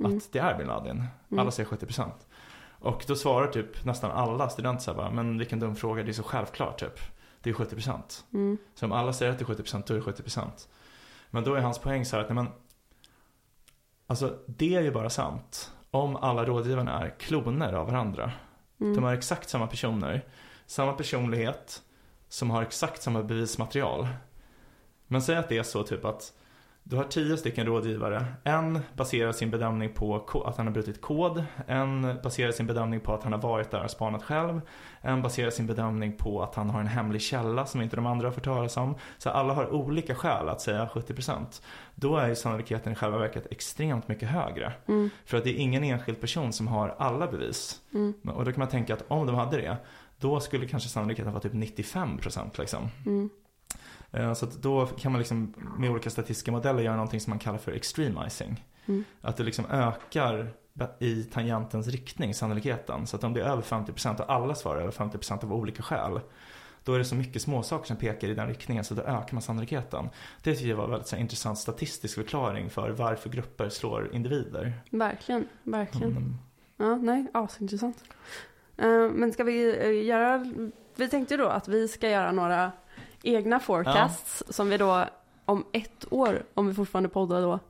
[0.00, 0.16] Mm.
[0.16, 1.04] Att det är bin Laden?
[1.30, 1.52] Alla mm.
[1.52, 2.10] säger 70%.
[2.78, 6.10] Och då svarar typ nästan alla studenter så här bara, men vilken dum fråga, det
[6.10, 6.98] är så självklart typ.
[7.40, 8.24] Det är 70%.
[8.32, 8.58] Mm.
[8.74, 10.48] Så om alla säger att det är 70% då är det 70%.
[11.30, 12.48] Men då är hans poäng så här att, nej men,
[14.06, 18.32] alltså det är ju bara sant om alla rådgivarna är kloner av varandra.
[18.80, 18.94] Mm.
[18.94, 20.24] De har exakt samma personer,
[20.66, 21.82] samma personlighet,
[22.28, 24.08] som har exakt samma bevismaterial.
[25.06, 26.32] Men säg att det är så typ att
[26.86, 28.24] du har tio stycken rådgivare.
[28.44, 30.16] En baserar sin bedömning på
[30.46, 31.44] att han har brutit kod.
[31.66, 34.60] En baserar sin bedömning på att han har varit där och spanat själv.
[35.00, 38.26] En baserar sin bedömning på att han har en hemlig källa som inte de andra
[38.26, 38.94] har fått höras om.
[39.18, 41.62] Så alla har olika skäl att säga 70%.
[41.94, 44.72] Då är ju sannolikheten i själva verket extremt mycket högre.
[44.88, 45.10] Mm.
[45.24, 47.80] För att det är ingen enskild person som har alla bevis.
[47.94, 48.14] Mm.
[48.24, 49.76] Och då kan man tänka att om de hade det,
[50.18, 52.88] då skulle kanske sannolikheten vara typ 95% liksom.
[53.06, 53.30] Mm.
[54.14, 57.58] Eh, så då kan man liksom med olika statistiska modeller göra någonting som man kallar
[57.58, 58.64] för extremizing.
[58.86, 59.04] Mm.
[59.20, 60.54] Att det liksom ökar
[60.98, 63.06] i tangentens riktning sannolikheten.
[63.06, 66.20] Så att om det är över 50% och alla svarar över 50% av olika skäl.
[66.84, 69.42] Då är det så mycket småsaker som pekar i den riktningen så då ökar man
[69.42, 70.08] sannolikheten.
[70.42, 74.72] Det tycker jag var en väldigt här, intressant statistisk förklaring för varför grupper slår individer.
[74.90, 76.10] Verkligen, verkligen.
[76.10, 76.34] Mm.
[76.76, 78.04] Ja, nej, asintressant.
[78.82, 80.52] Uh, men ska vi uh, göra,
[80.96, 82.72] vi tänkte då att vi ska göra några
[83.24, 84.52] egna forecasts ja.
[84.52, 85.04] som vi då
[85.44, 87.60] om ett år, om vi fortfarande poddar då,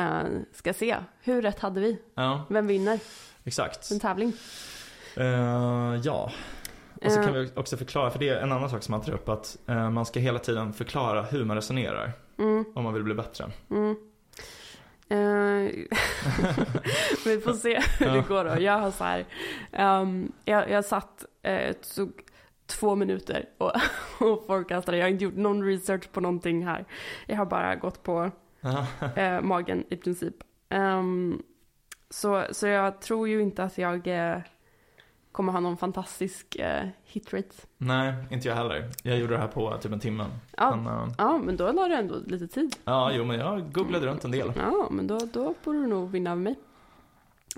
[0.00, 0.96] uh, ska se.
[1.20, 1.98] Hur rätt hade vi?
[2.14, 2.44] Ja.
[2.48, 3.00] Vem vinner?
[3.44, 3.90] Exakt.
[3.90, 4.32] En tävling.
[5.18, 6.32] Uh, ja.
[7.04, 9.12] Och så kan vi också förklara, för det är en annan sak som man tar
[9.12, 12.12] upp, att man ska hela tiden förklara hur man resonerar.
[12.38, 12.64] Mm.
[12.74, 13.50] Om man vill bli bättre.
[13.70, 13.96] Mm.
[17.24, 18.62] vi får se hur det går då.
[18.62, 19.24] Jag har så här,
[20.00, 22.12] um, jag, jag satt, uh, tog
[22.66, 23.72] två minuter och,
[24.20, 24.96] och forecastade.
[24.96, 26.84] Jag har inte gjort någon research på någonting här.
[27.26, 28.30] Jag har bara gått på
[28.64, 30.34] uh, magen i princip.
[30.70, 31.42] Um,
[32.10, 34.42] så, så jag tror ju inte att jag uh,
[35.32, 37.56] kommer ha någon fantastisk uh, hitrate.
[37.78, 38.90] Nej, inte jag heller.
[39.02, 40.26] Jag gjorde det här på typ en timme.
[40.56, 42.76] Ja, men, uh, ja, men då la du ändå lite tid.
[42.84, 44.52] Ja, jo, men jag googlade runt en del.
[44.56, 46.58] Ja, men då, då borde du nog vinna över mig.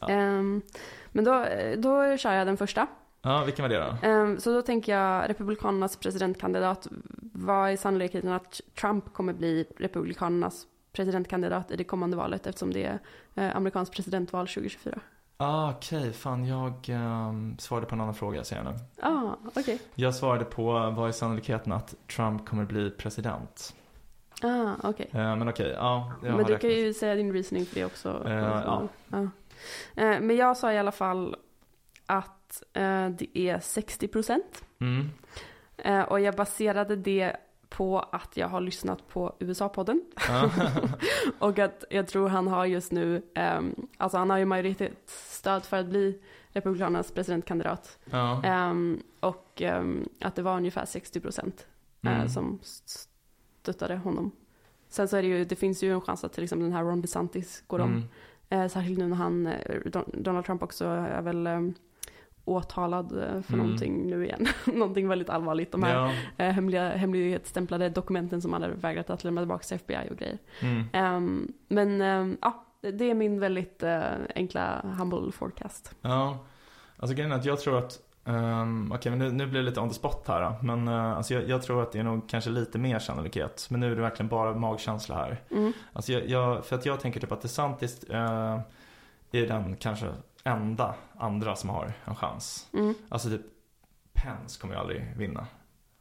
[0.00, 0.14] Ja.
[0.14, 0.62] Um,
[1.12, 1.46] men då,
[1.76, 2.86] då kör jag den första.
[3.24, 4.08] Ja, vilken var det då?
[4.08, 6.88] Um, så då tänker jag Republikanernas presidentkandidat.
[7.32, 12.84] Vad är sannolikheten att Trump kommer bli Republikanernas presidentkandidat i det kommande valet eftersom det
[12.84, 12.98] är
[13.34, 15.00] eh, amerikanskt presidentval 2024?
[15.36, 15.98] Ah, okej.
[15.98, 16.12] Okay.
[16.12, 18.78] Fan, jag um, svarade på en annan fråga säger jag nu.
[19.02, 19.60] Ah.
[19.60, 19.78] Okay.
[19.94, 23.74] Jag svarade på vad är sannolikheten att Trump kommer bli president?
[24.42, 25.06] Ah, okej.
[25.10, 25.22] Okay.
[25.22, 26.12] Uh, men okej, okay, ja.
[26.22, 26.60] Men du räknat.
[26.60, 28.22] kan ju säga din reasoning för det också.
[28.26, 28.88] Uh, ja.
[29.12, 29.28] Uh,
[29.96, 31.36] men jag sa i alla fall
[32.06, 32.43] att
[33.18, 34.64] det är 60 procent.
[34.80, 35.10] Mm.
[35.86, 37.36] Uh, och jag baserade det
[37.68, 40.00] på att jag har lyssnat på USA-podden.
[41.38, 43.22] och att jag tror han har just nu,
[43.56, 47.98] um, alltså han har ju majoritetsstöd för att bli Republikanernas presidentkandidat.
[48.10, 48.42] Ja.
[48.70, 51.66] Um, och um, att det var ungefär 60 procent
[52.06, 52.28] uh, mm.
[52.28, 54.30] som stöttade honom.
[54.88, 56.84] Sen så är det ju, det finns ju en chans att till exempel den här
[56.84, 58.08] Ron DeSantis går om.
[58.50, 58.62] Mm.
[58.62, 59.52] Uh, särskilt nu när han,
[60.12, 61.74] Donald Trump också är väl um,
[62.44, 63.66] åtalad eh, för mm.
[63.66, 64.46] någonting nu igen.
[64.66, 65.72] någonting väldigt allvarligt.
[65.72, 66.12] De här ja.
[66.44, 70.38] eh, hemliga, hemlighetsstämplade dokumenten som han hade vägrat att lämna tillbaka till FBI och grejer.
[70.60, 71.16] Mm.
[71.16, 74.02] Um, men um, ja, det är min väldigt uh,
[74.34, 75.94] enkla humble forecast.
[76.00, 76.38] Ja,
[76.96, 79.66] alltså grejen är att jag tror att Um, Okej, okay, men nu, nu blir det
[79.66, 80.56] lite on the spot här då.
[80.62, 83.66] Men uh, alltså jag, jag, tror att det är nog kanske lite mer sannolikhet.
[83.70, 85.42] Men nu är det verkligen bara magkänsla här.
[85.50, 85.72] Mm.
[85.92, 88.60] Alltså jag, jag, för att jag tänker typ att DeSantis uh,
[89.32, 90.06] är den kanske
[90.44, 92.68] enda andra som har en chans.
[92.72, 92.94] Mm.
[93.08, 93.42] Alltså typ
[94.12, 95.46] Pence kommer ju aldrig vinna.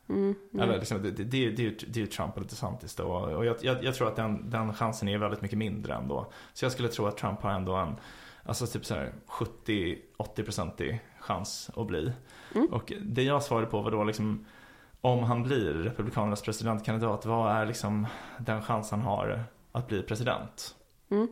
[0.10, 3.06] Mm, Eller liksom, det, det, det, det, är ju Trump eller DeSantis då.
[3.06, 6.32] Och jag, jag, jag tror att den, den chansen är väldigt mycket mindre ändå.
[6.54, 7.96] Så jag skulle tro att Trump har ändå en,
[8.44, 12.12] alltså typ så här 70-80% chans att bli.
[12.56, 12.68] Mm.
[12.68, 14.46] Och det jag svarade på var då liksom
[15.02, 20.76] om han blir Republikanernas presidentkandidat, vad är liksom den chans han har att bli president?
[21.10, 21.28] Mm.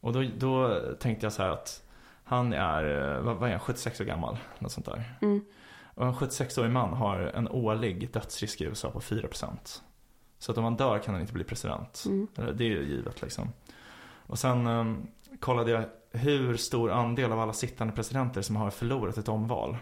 [0.00, 1.87] Och då, då tänkte jag så här att
[2.28, 4.38] han är, eh, vad, vad är han, 76 år gammal?
[4.58, 5.16] Något sånt där.
[5.20, 5.44] Mm.
[5.94, 9.82] Och en 76-årig man har en årlig dödsrisk i USA på 4%.
[10.38, 12.04] Så att om han dör kan han inte bli president.
[12.06, 12.28] Mm.
[12.34, 13.52] Det är ju givet liksom.
[14.26, 14.84] Och sen eh,
[15.40, 19.76] kollade jag hur stor andel av alla sittande presidenter som har förlorat ett omval.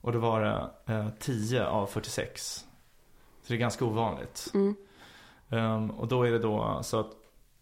[0.00, 2.64] Och då var det eh, 10 av 46.
[3.42, 4.50] Så det är ganska ovanligt.
[4.54, 4.76] Mm.
[5.50, 7.12] Ehm, och då är det då så att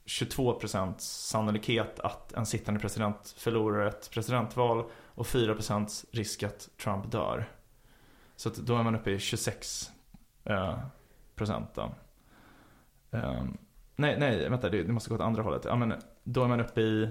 [0.07, 4.85] 22% sannolikhet att en sittande president förlorar ett presidentval
[5.15, 7.49] och 4% risk att Trump dör.
[8.37, 9.91] Så då är man uppe i 26
[10.45, 10.79] eh,
[11.35, 11.79] procent.
[13.11, 13.57] Ehm,
[13.97, 15.65] nej, nej, vänta, det, det måste gå åt andra hållet.
[15.65, 15.95] Ja, men
[16.25, 17.09] då är man uppe i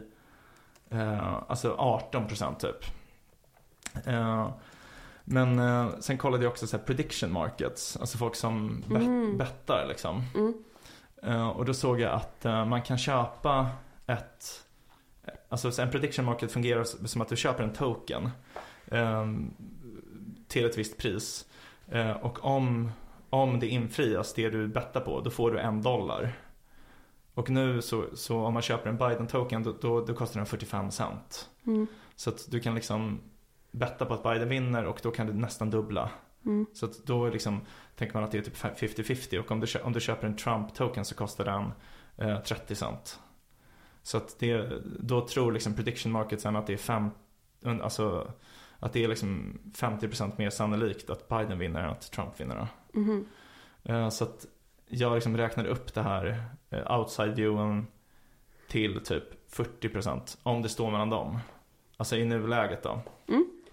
[0.90, 2.86] eh, alltså 18 procent typ.
[4.06, 4.50] Eh,
[5.24, 9.38] men eh, sen kollade jag också så här prediction markets, alltså folk som bet- Mm.
[9.38, 10.24] bettar liksom.
[10.36, 10.54] Mm.
[11.22, 13.70] Eh, och då såg jag att eh, man kan köpa
[14.08, 14.66] ett
[15.50, 18.30] Alltså så en prediction market fungerar som att du köper en token
[18.88, 19.26] eh,
[20.48, 21.46] till ett visst pris.
[21.88, 22.92] Eh, och om,
[23.30, 26.34] om det infrias, det du bettar på, då får du en dollar.
[27.34, 30.92] Och nu så, så om man köper en Biden-token då, då, då kostar den 45
[30.92, 31.50] cent.
[31.68, 31.88] Mm.
[32.16, 33.20] Så att du kan liksom
[33.72, 36.10] betta på att Biden vinner och då kan du nästan dubbla.
[36.46, 36.66] Mm.
[36.74, 37.62] Så då liksom
[37.96, 41.06] tänker man att det är typ 50-50 och om du, om du köper en Trump-token
[41.06, 41.72] så kostar den
[42.30, 43.20] eh, 30 cent.
[44.04, 47.10] Så att det, då tror liksom prediction marketsen att det är fem,
[47.64, 48.32] alltså
[48.80, 52.68] att det är liksom 50% mer sannolikt att Biden vinner än att Trump vinner.
[52.94, 53.26] Mhm.
[53.84, 54.46] Eh, Så att
[54.88, 57.88] jag liksom räknade upp det här eh, outside viewen
[58.68, 61.40] till typ 40% om det står mellan dem.
[61.98, 63.02] Alltså i nuläget då.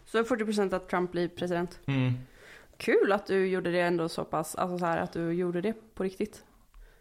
[0.04, 1.80] Så 40% att Trump blir president.
[1.86, 2.12] Mm.
[2.78, 5.74] Kul att du gjorde det ändå så pass, alltså så här att du gjorde det
[5.94, 6.44] på riktigt.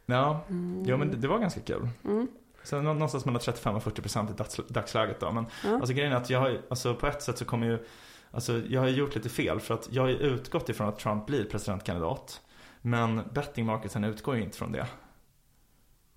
[0.06, 0.84] Ja, Mm.
[0.88, 1.90] ja men det, det var ganska kul.
[2.06, 2.28] Mm.
[2.64, 5.32] Så nå- någonstans mellan 35 och 40% i dags, dagsläget då.
[5.32, 5.76] Men Ja.
[5.76, 7.86] alltså grejen är att jag har alltså på ett sätt så kommer ju,
[8.32, 11.44] alltså jag har gjort lite fel för att jag har utgått ifrån att Trump blir
[11.46, 12.42] presidentkandidat.
[12.82, 14.88] Men betting marketsen utgår ju inte från det.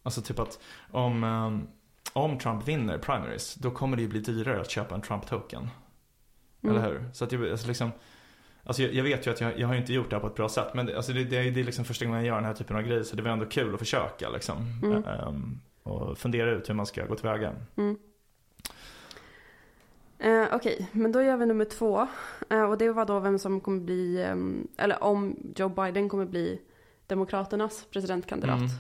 [0.03, 0.59] Alltså typ att
[0.91, 1.67] om, ehm,
[2.13, 5.69] om Trump vinner primaries, då kommer det ju bli dyrare att köpa en Trump-token.
[6.63, 6.77] Mm.
[6.77, 7.11] Eller hur?
[7.13, 7.91] Så att jag, alltså liksom,
[8.65, 10.35] alltså jag, jag vet ju att jag, jag har inte gjort det här på ett
[10.35, 10.75] bra sätt.
[10.75, 12.55] Men det, alltså det, det, är- det är liksom första gången jag gör den här
[12.55, 13.03] typen av grejer.
[13.03, 14.57] Så det var ändå kul att försöka liksom.
[14.83, 15.05] Mm.
[15.05, 17.53] Ehm, och fundera ut hur man ska gå tillväga.
[17.77, 17.99] Mm.
[20.19, 22.07] Eh, Okej, men då gör vi nummer två.
[22.51, 26.25] Eh, och det var då vem som kommer bli, ehm, eller om Joe Biden kommer
[26.27, 26.61] bli
[27.07, 28.59] Demokraternas presidentkandidat.
[28.61, 28.71] Mm.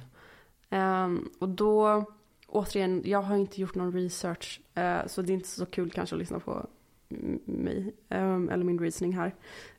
[0.70, 2.04] Ehm, och då,
[2.46, 4.60] återigen, jag har inte gjort någon research.
[4.74, 6.66] eh, så det är inte så kul kanske att lyssna på
[7.44, 9.34] mig, ehm, eller min reasoning här.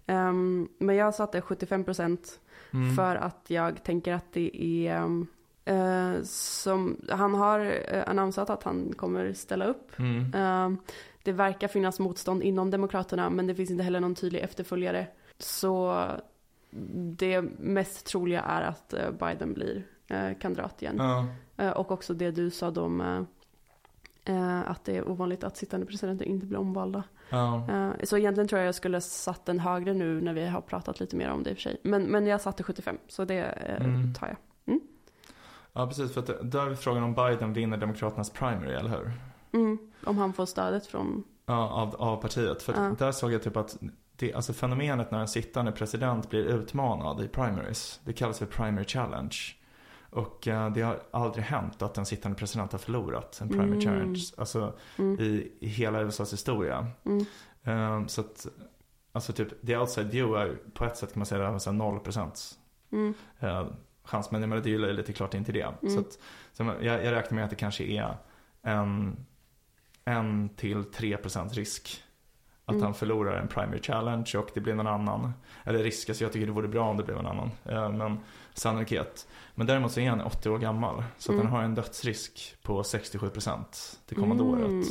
[0.05, 2.39] Ehm, men jag satte 75%
[2.73, 2.95] Mm.
[2.95, 5.27] för att jag tänker att det är ehm,
[5.65, 9.99] eh, som, han har uh, annonsat att han kommer ställa upp.
[9.99, 10.77] Mm.
[11.23, 15.07] Det verkar finnas motstånd inom Demokraterna men det finns inte heller någon tydlig efterföljare.
[15.37, 16.05] Så
[17.17, 20.95] det mest troliga är att eh, Biden blir eh, kandidat igen.
[20.97, 21.27] Ja.
[21.57, 23.23] Eh, och också det du sa om eh, eh,
[24.65, 27.03] att det är ovanligt att sittande presidenter inte blir omvalda.
[27.29, 27.67] Ja.
[27.71, 30.99] Eh, så egentligen tror jag jag skulle satt den högre nu när vi har pratat
[30.99, 31.77] lite mer om det i och för sig.
[31.83, 34.13] Men, men jag satte 75 så det eh, Mm.
[34.13, 34.37] tar jag.
[35.73, 36.13] ja, precis.
[36.13, 39.11] För att, då är frågan om Biden vinner Demokraternas primary, eller hur?
[39.53, 41.23] Mm, om han får stödet från...
[41.45, 42.61] Ja, av, av partiet.
[42.63, 42.95] För Ja.
[42.99, 43.77] där såg jag typ att
[44.15, 48.85] det, alltså fenomenet när en sittande president blir utmanad i primaries, det kallas för primary
[48.85, 49.35] challenge.
[50.11, 53.81] Och eh, det har aldrig hänt att en sittande president har förlorat en primary Mm.
[53.81, 54.19] challenge.
[54.37, 56.87] Alltså Mm, i, i hela USAs historia.
[57.05, 57.25] mm,
[57.63, 58.47] Eh, så att,
[59.11, 62.55] alltså typ, the outside view är på ett sätt kan man säga det är 0%
[62.91, 63.67] mm, eh,
[64.03, 64.31] chans.
[64.31, 65.61] Men det är ju lite klart inte det.
[65.81, 65.93] Mm.
[65.93, 66.19] Så att,
[66.53, 68.15] så jag, jag räknar med att det kanske är
[68.61, 69.17] en,
[70.05, 72.03] en till 3% risk.
[72.71, 72.83] Att Mm.
[72.85, 75.33] han förlorar en primary challenge och det blir någon annan.
[75.63, 77.51] Eller risk, alltså jag tycker det vore bra om det blev en annan.
[77.65, 78.19] Eh, men
[78.53, 79.27] sannolikhet.
[79.55, 81.03] Men däremot så är han 80 år gammal.
[81.17, 81.47] Så att Mm.
[81.47, 84.53] han har en dödsrisk på 67% det kommande Mm.
[84.77, 84.87] året.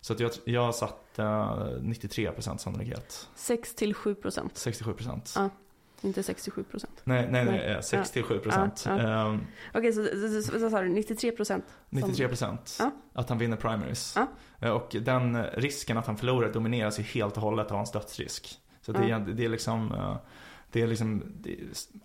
[0.00, 3.28] Så att jag, jag satt eh, 93% sannolikhet.
[3.34, 4.52] 6 till 7 procent.
[4.54, 5.32] 67%.
[5.36, 5.50] Ja.
[6.02, 7.00] Inte 67 procent.
[7.04, 7.70] Nej, nej, nej, Nej.
[7.70, 8.70] eh, 67%.
[8.86, 9.28] Ja, ja.
[9.30, 9.40] Ehm,
[9.74, 10.04] Okej, så,
[10.42, 11.64] så, så sa du 93 procent?
[11.90, 12.90] 93% Ja.
[13.12, 14.16] att han vinner primaries.
[14.60, 18.60] Eh, Och den risken att han förlorar domineras ju helt och hållet av hans dödsrisk.
[18.80, 20.16] Så det, det är liksom, eh,
[20.72, 21.56] det är liksom det,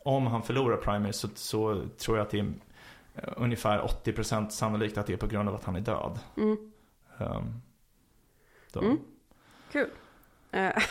[0.03, 2.53] om han förlorar primaries så, så tror jag att det är
[3.37, 6.19] ungefär 80% sannolikt att det är på grund av att han är död.
[6.37, 6.57] Mm.
[8.73, 8.81] Då.
[8.81, 8.97] Mm.
[9.71, 9.89] Kul.
[10.55, 10.83] Eh,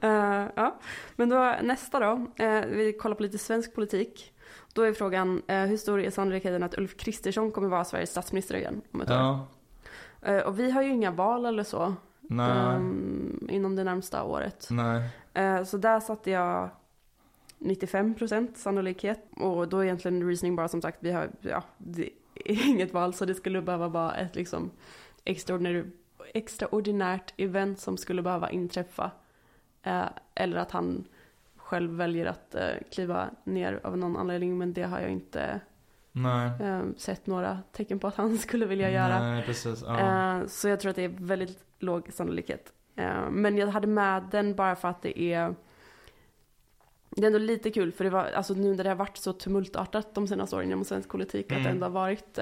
[0.10, 0.78] eh, ja.
[1.16, 2.26] Men då nästa då.
[2.44, 4.34] Eh, vi kollar på lite svensk politik.
[4.72, 8.82] Då är frågan, hur stor är sannolikheten att Ulf Kristersson kommer vara Sveriges statsminister igen
[8.92, 9.16] om ett år?
[9.16, 9.46] Ja,
[10.22, 11.94] Eh, och vi har ju inga val eller så
[12.30, 14.68] ehm, inom det närmsta året.
[15.34, 16.70] Eh, så där satte jag
[17.58, 19.20] 95% sannolikhet.
[19.36, 21.62] Och då är egentligen reasoning bara som sagt, vi har, ja,
[22.44, 24.70] inget val så det skulle behöva vara ett liksom
[25.24, 25.86] extraordinärt,
[26.34, 29.10] extraordinärt event som skulle behöva inträffa.
[29.82, 30.04] Eh,
[30.34, 31.04] eller att han
[31.56, 35.60] själv väljer att eh, kliva ner av någon anledning men det har jag inte
[36.60, 39.20] eh, sett några tecken på att han skulle vilja göra.
[39.20, 39.82] Nej, precis.
[39.86, 39.98] Ja.
[40.40, 42.72] Eh, Så jag tror att det är väldigt låg sannolikhet.
[43.30, 45.54] Men jag hade med den bara för att det är
[47.10, 49.32] det är ändå lite kul för det var, alltså nu när det har varit så
[49.32, 51.72] tumultartat de senaste åren inom svensk politik att det Mm.
[51.72, 52.38] ändå har varit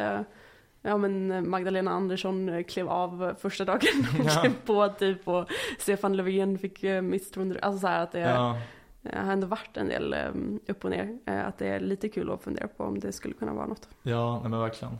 [0.83, 3.81] Ja men Magdalena Andersson eh, klev av första dagen
[4.21, 4.41] och Ja.
[4.41, 5.49] klev på typ och
[5.79, 8.59] Stefan Löfven fick eh, misstroende, alltså så att det ja.
[9.03, 10.29] eh, har ändå varit en del eh,
[10.69, 11.19] upp och ner.
[11.27, 13.89] Eh, Att det är lite kul att fundera på om det skulle kunna vara något.
[14.03, 14.99] Ja, nej men verkligen.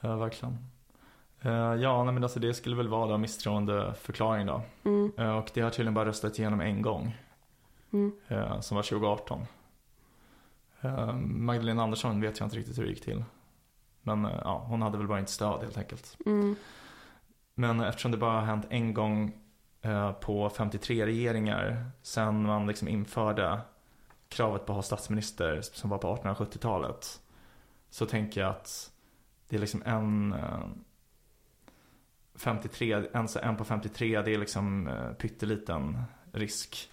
[0.00, 0.58] Ja, verkligen.
[1.42, 4.62] Eh, ja, nej men alltså det skulle väl vara då misstroendeförklaring då.
[4.84, 7.16] Mm, Eh, och det har tydligen bara röstat igenom en gång.
[7.92, 9.40] mm, eh, som var 2018.
[10.80, 13.24] Eh, Magdalena Andersson vet jag inte riktigt hur det gick till.
[14.02, 16.16] Men eh, ja, hon hade väl bara inte stöd helt enkelt.
[16.26, 16.56] mm,
[17.54, 19.32] Men eftersom det bara har hänt en gång
[19.82, 23.60] eh, på 53 regeringar sen man liksom införde
[24.28, 27.20] kravet på att ha statsminister som var på 1870-talet.
[27.90, 28.92] Så tänker jag att
[29.48, 30.58] det är liksom en eh,
[32.34, 36.90] 53, en, en på 53 det är liksom eh, pytteliten risk.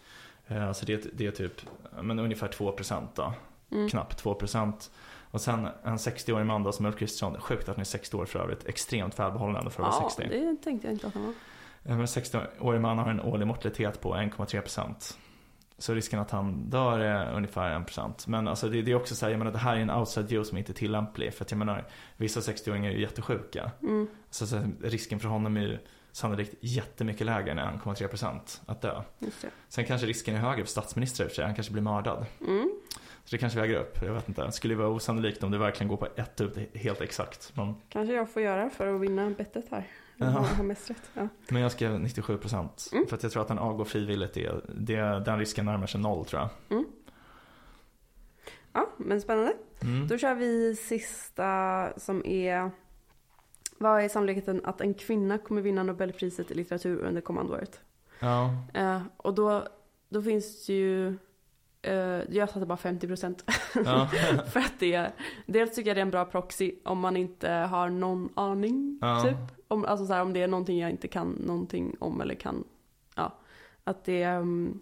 [0.47, 1.61] Eh, Så det, är- det är typ
[2.01, 3.33] men ungefär 2% då.
[3.71, 3.89] mm.
[3.89, 4.89] Knappt 2%.
[5.31, 7.41] Och sen en 60-årig man då som Ulf Kristersson.
[7.41, 8.65] Sjukt att han är 60 år för övrigt.
[8.65, 10.37] Extremt välbehållen för att vara Ja, 60.
[10.37, 11.33] det tänkte jag inte att han var.
[11.83, 15.15] En 60-årig man har en årlig mortalitet på 1,3%.
[15.77, 18.13] Så risken att han dör är ungefär 1%.
[18.27, 20.27] Men alltså det, det är också så här, jag menar det här är en outside
[20.27, 21.33] view som inte är tillämplig.
[21.33, 23.71] För att jag menar, vissa 60-åringar är ju jättesjuka.
[23.81, 24.07] Mm.
[24.29, 25.77] Så, så risken för honom är ju
[26.11, 29.01] sannolikt jättemycket lägre än 1,3% att dö.
[29.67, 32.25] Sen kanske risken är högre för statsminister i och för sig, han kanske blir mördad.
[32.47, 32.71] Mm.
[33.29, 34.45] Så det kanske väger upp, jag vet inte.
[34.45, 37.51] Det skulle vara osannolikt om det verkligen går på ett ut helt exakt.
[37.55, 39.87] Men, Kanske jag får göra för att vinna bettet här.
[40.17, 40.29] Jaha.
[40.29, 41.11] har, har mest rätt.
[41.13, 41.27] Ja.
[41.49, 43.07] men jag skrev 97% Mm.
[43.07, 44.33] för att jag tror att den avgår frivilligt.
[44.33, 46.83] Det, det, den risken närmar sig noll tror jag.
[48.73, 49.53] ja, men spännande.
[49.81, 50.07] Mm.
[50.07, 52.71] Då kör vi sista som är
[53.77, 57.81] Vad är sannolikheten att en kvinna kommer vinna Nobelpriset i litteratur under kommande året?
[58.19, 59.67] Ja, Eh, och då,
[60.09, 61.17] då finns det ju
[62.29, 63.43] Jag satte bara 50%
[63.85, 64.07] ja,
[64.51, 65.11] för att det
[65.45, 69.21] Dels tycker jag det är en bra proxy om man inte har någon aning Ja.
[69.23, 72.35] typ om, Alltså så här, om det är någonting jag inte kan någonting om eller
[72.35, 72.63] kan
[73.15, 73.35] Ja
[73.83, 74.79] Att det um,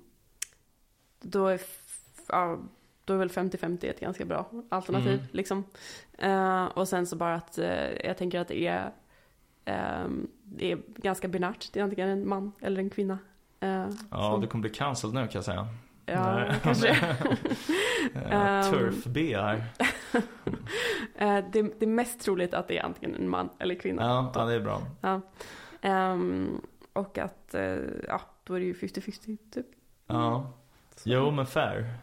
[1.22, 1.62] Då är
[2.28, 2.60] ja,
[3.06, 5.26] Då är väl 50-50 ett ganska bra alternativ Mm.
[5.32, 5.64] liksom
[6.18, 8.92] Eh, Och sen så bara att eh, Jag tänker att det är
[9.66, 13.20] ehm, Det är ganska binärt Det är antingen en man eller en kvinna
[13.60, 15.68] Eh, ja som- du kommer bli cancelled nu kan jag säga.
[16.10, 16.60] Ja, Nej.
[16.64, 16.90] kanske.
[18.16, 18.72] Eh, Ehm.
[18.72, 19.64] Turf B här.
[21.16, 24.02] Eh, det, det är mest troligt att det är antingen en man eller kvinna.
[24.02, 24.82] Ja, ja, det är bra.
[25.02, 25.22] Ja.
[25.82, 26.62] Ehm,
[26.94, 27.78] och att, eh,
[28.08, 29.66] ja, då är det ju 50-50 typ.
[30.08, 30.54] Ja,
[30.96, 31.10] Så.
[31.10, 31.94] jo men fair.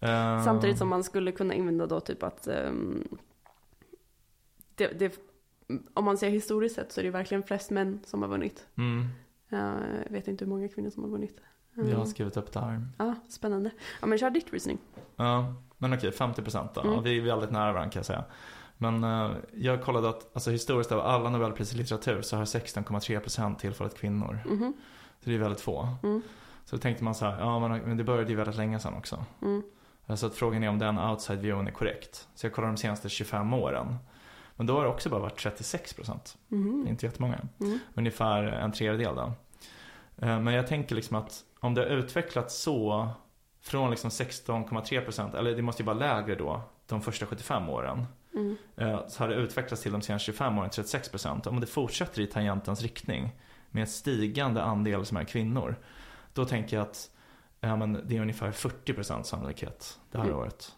[0.00, 3.08] Eh, Samtidigt som man skulle kunna invända då typ att ehm,
[4.74, 5.18] det, det,
[5.94, 8.66] om man ser historiskt sett så är det ju verkligen flest män som har vunnit.
[8.76, 9.08] Mm,
[9.50, 9.74] Eh,
[10.04, 11.40] jag vet inte hur många kvinnor som har vunnit.
[11.74, 12.06] Jag har Mm.
[12.06, 12.86] skrivit upp det här.
[12.98, 13.70] Ja, spännande.
[14.00, 14.78] Ja, men kör ditt reasoning.
[15.16, 16.80] Ja, men okej, 50% då.
[16.80, 17.02] Mm.
[17.02, 18.24] Vi är väldigt nära varandra kan jag säga.
[18.78, 23.56] Men eh, jag kollade att, alltså historiskt av alla Nobelpris i litteratur så har 16,3%
[23.58, 24.38] tillfallit kvinnor.
[24.46, 24.72] Mhm.
[25.20, 25.88] Så det är väldigt få.
[26.02, 26.22] Mm.
[26.64, 29.24] Så då tänkte man så här, ja men, det började ju väldigt länge sedan också.
[29.42, 29.62] Mm.
[30.14, 32.28] Så att frågan är om den outside viewen är korrekt.
[32.34, 33.96] Så jag kollade de senaste 25 åren.
[34.56, 36.36] Men då har det också bara varit 36%.
[36.48, 36.86] Det är Mhm.
[36.88, 37.40] inte jättemånga.
[37.60, 37.78] Mm.
[37.94, 39.32] Ungefär en tredjedel då.
[40.26, 43.08] Eh, Men jag tänker liksom att om det har utvecklats så
[43.60, 48.06] från liksom 16,3% eller det måste ju vara lägre då de första 75 åren.
[48.34, 48.56] Mm.
[48.76, 51.48] eh, Så har det utvecklats till de senaste 25 åren 36%.
[51.48, 53.32] Om det fortsätter i tangentens riktning
[53.70, 55.76] med en stigande andel som är kvinnor.
[56.32, 57.10] Då tänker jag att
[57.60, 60.38] ja, men det är ungefär 40% sannolikhet det här Mm.
[60.38, 60.76] året.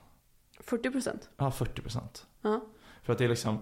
[0.60, 1.28] 40 procent.
[1.36, 2.26] Ja, 40%.
[2.42, 2.60] Ja.
[3.02, 3.58] För att det är liksom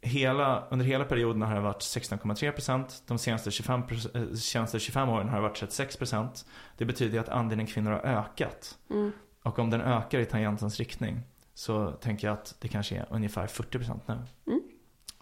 [0.00, 3.02] hela, under hela perioden har det varit 16,3%.
[3.06, 3.82] De senaste 25,
[4.14, 6.44] eh, senaste 25 åren har det varit 36%.
[6.76, 8.78] Det betyder att andelen kvinnor har ökat.
[8.90, 9.12] Mm.
[9.42, 11.20] Och om den ökar i tangentens riktning
[11.54, 14.18] så tänker jag att det kanske är ungefär 40% nu.
[14.46, 14.62] Mm.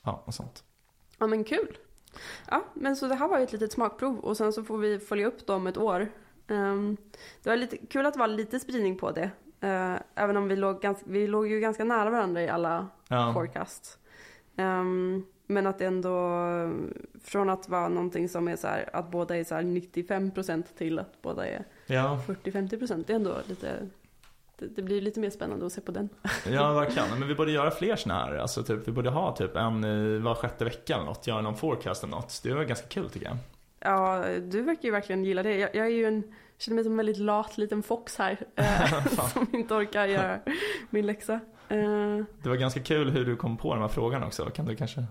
[0.03, 0.64] Ja, och sånt.
[1.18, 1.79] ja, men kul.
[2.51, 4.99] Ja, men så det här var ju ett litet smakprov och sen så får vi
[4.99, 6.09] följa upp dem ett år.
[6.49, 6.97] Um,
[7.43, 9.31] det var lite kul att det var lite spridning på det.
[9.64, 13.33] Uh, även om vi låg, ganska, vi låg ju ganska nära varandra i alla ja.
[13.35, 13.99] forecasts.
[14.59, 16.40] Um, men att ändå,
[17.24, 20.98] från att vara någonting som är så här, att båda är så här 95% till
[20.98, 22.20] att båda är ja.
[22.26, 23.04] 40-50%.
[23.06, 23.88] Det är ändå lite
[24.59, 26.09] det, blir lite mer spännande att se på den.
[26.50, 27.18] Ja, verkligen.
[27.18, 28.34] Men vi borde göra fler sådana här.
[28.34, 31.26] Alltså, typ, vi borde ha typ en var sjätte vecka eller något.
[31.26, 32.40] Göra någon forecast eller något.
[32.42, 33.36] Det var ganska kul tycker jag.
[33.80, 35.56] Ja, du verkar ju verkligen gilla det.
[35.56, 38.38] Jag, jag är ju en, känner mig som en väldigt lat liten fox här.
[38.56, 40.38] Eh, som inte orkar göra
[40.90, 41.40] min läxa.
[41.69, 42.25] Eh.
[42.43, 44.45] Det var ganska kul hur du kom på de här frågorna också.
[44.45, 45.05] Kan du kanske?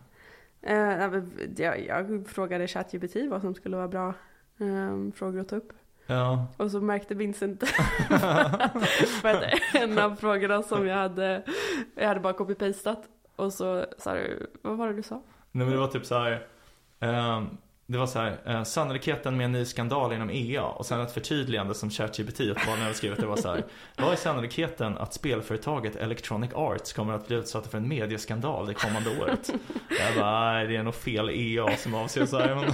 [0.62, 1.22] Eh,
[1.58, 4.14] jag, jag frågade ChatGPT vad som skulle vara bra
[4.58, 5.74] eh, frågor att ta upp.
[6.08, 6.48] Ja.
[6.58, 7.68] Och så märkte Vincent
[9.22, 9.44] för att
[9.74, 11.44] en av frågorna som jag hade,
[11.96, 13.04] jag hade bara copy-pastat.
[13.36, 15.16] Och så sa du, vad var det du sa?
[15.52, 16.48] Nej men det var typ så här,
[17.00, 17.44] eh,
[17.90, 21.12] det var så här, eh, sannolikheten med en ny skandal inom EA och sen ett
[21.12, 23.66] förtydligande som ChatGPT jag skrev att det var så här.
[23.98, 28.74] Vad är sannolikheten att spelföretaget Electronic Arts kommer att bli utsatta för en medieskandal det
[28.74, 29.54] kommande året?
[29.90, 32.56] Jag bara, nej det är nog fel EA som avser så här.
[32.56, 32.66] Men...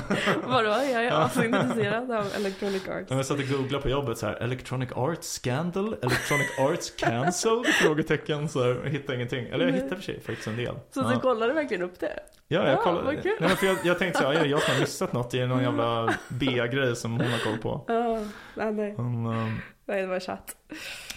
[0.47, 0.70] Vadå?
[0.70, 3.11] Jag är alltså intresserad av Electronic Arts.
[3.11, 5.95] Jag satt och googlade på jobbet så här, Electronic Arts scandal?
[6.01, 7.66] Electronic Arts cancelled?
[7.66, 9.45] Frågetecken så här, jag hittade ingenting.
[9.45, 10.76] Eller jag hittade för sig faktiskt en del.
[10.91, 11.09] Så ja.
[11.14, 12.20] du kollade verkligen upp det?
[12.54, 13.12] Ja, jag kollade.
[13.12, 15.47] Nej, men för jag, jag tänkte så här, jag, jag som har missat något i
[15.47, 17.86] någon jävla B-grej som hon har koll på.
[17.88, 18.20] Ja,
[18.56, 18.95] nej, nej.
[18.97, 20.56] Um, um, nej, det var chatt.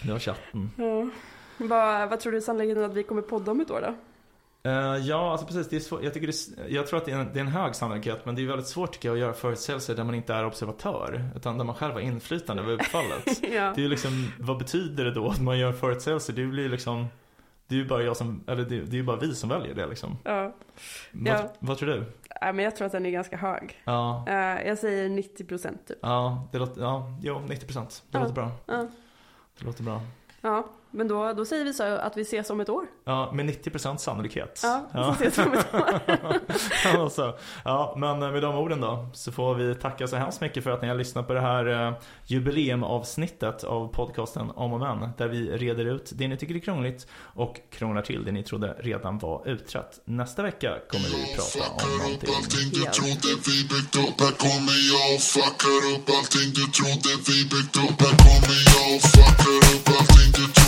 [0.02, 0.70] Det var chatten.
[0.76, 1.08] Ja.
[1.56, 3.94] Vad, vad tror du sannolikheten att vi kommer podda om ett år då?
[4.70, 5.68] Uh, ja, alltså precis.
[5.68, 7.48] Det är svår, jag, tycker det, jag tror att det är, en, det är en
[7.48, 10.34] hög sannolikhet, men det är väldigt svårt tycker jag att göra förutsägelser där man inte
[10.34, 13.42] är observatör, utan där man själv har inflytande över utfallet.
[13.42, 13.72] ja.
[13.76, 16.32] Det är liksom, vad betyder det då att man gör förutsägelser?
[16.32, 17.06] Det blir liksom
[17.66, 19.86] det är ju bara jag som, eller det, det är bara vi som väljer det
[19.86, 20.18] liksom.
[20.24, 20.54] Ja.
[21.12, 21.52] Vad, ja.
[21.58, 22.04] vad tror du?
[22.40, 23.82] Ja, men jag tror att den är ganska hög.
[23.84, 24.24] Ja.
[24.28, 25.98] Uh, jag säger 90% typ.
[26.02, 27.48] Ja, det låter, ja, jo, 90%.
[28.10, 28.20] Det ja.
[28.20, 28.50] låter bra.
[28.66, 28.86] Ja.
[29.58, 30.00] Det låter bra.
[30.46, 32.86] Ja, men då, då säger vi så att vi ses om ett år.
[33.04, 34.60] Ja, med 90% sannolikhet.
[34.62, 35.12] Ja, vi ja.
[35.12, 36.00] ses om ett år.
[37.02, 40.70] alltså, ja, men med de orden då så får vi tacka så hemskt mycket för
[40.70, 41.94] att ni har lyssnat på det här eh,
[42.26, 47.06] jubileumavsnittet av podcasten Om och Men där vi reder ut det ni tycker är krångligt
[47.16, 50.00] och krånglar till det ni trodde redan var utrett.
[50.04, 52.30] Nästa vecka kommer vi prata om någonting.
[52.36, 57.10] Allting du trodde vi byggt upp, här kommer jag och fuckar upp allting du trodde
[57.28, 60.15] vi byggt upp, här kommer jag och fuckar upp allting du trodde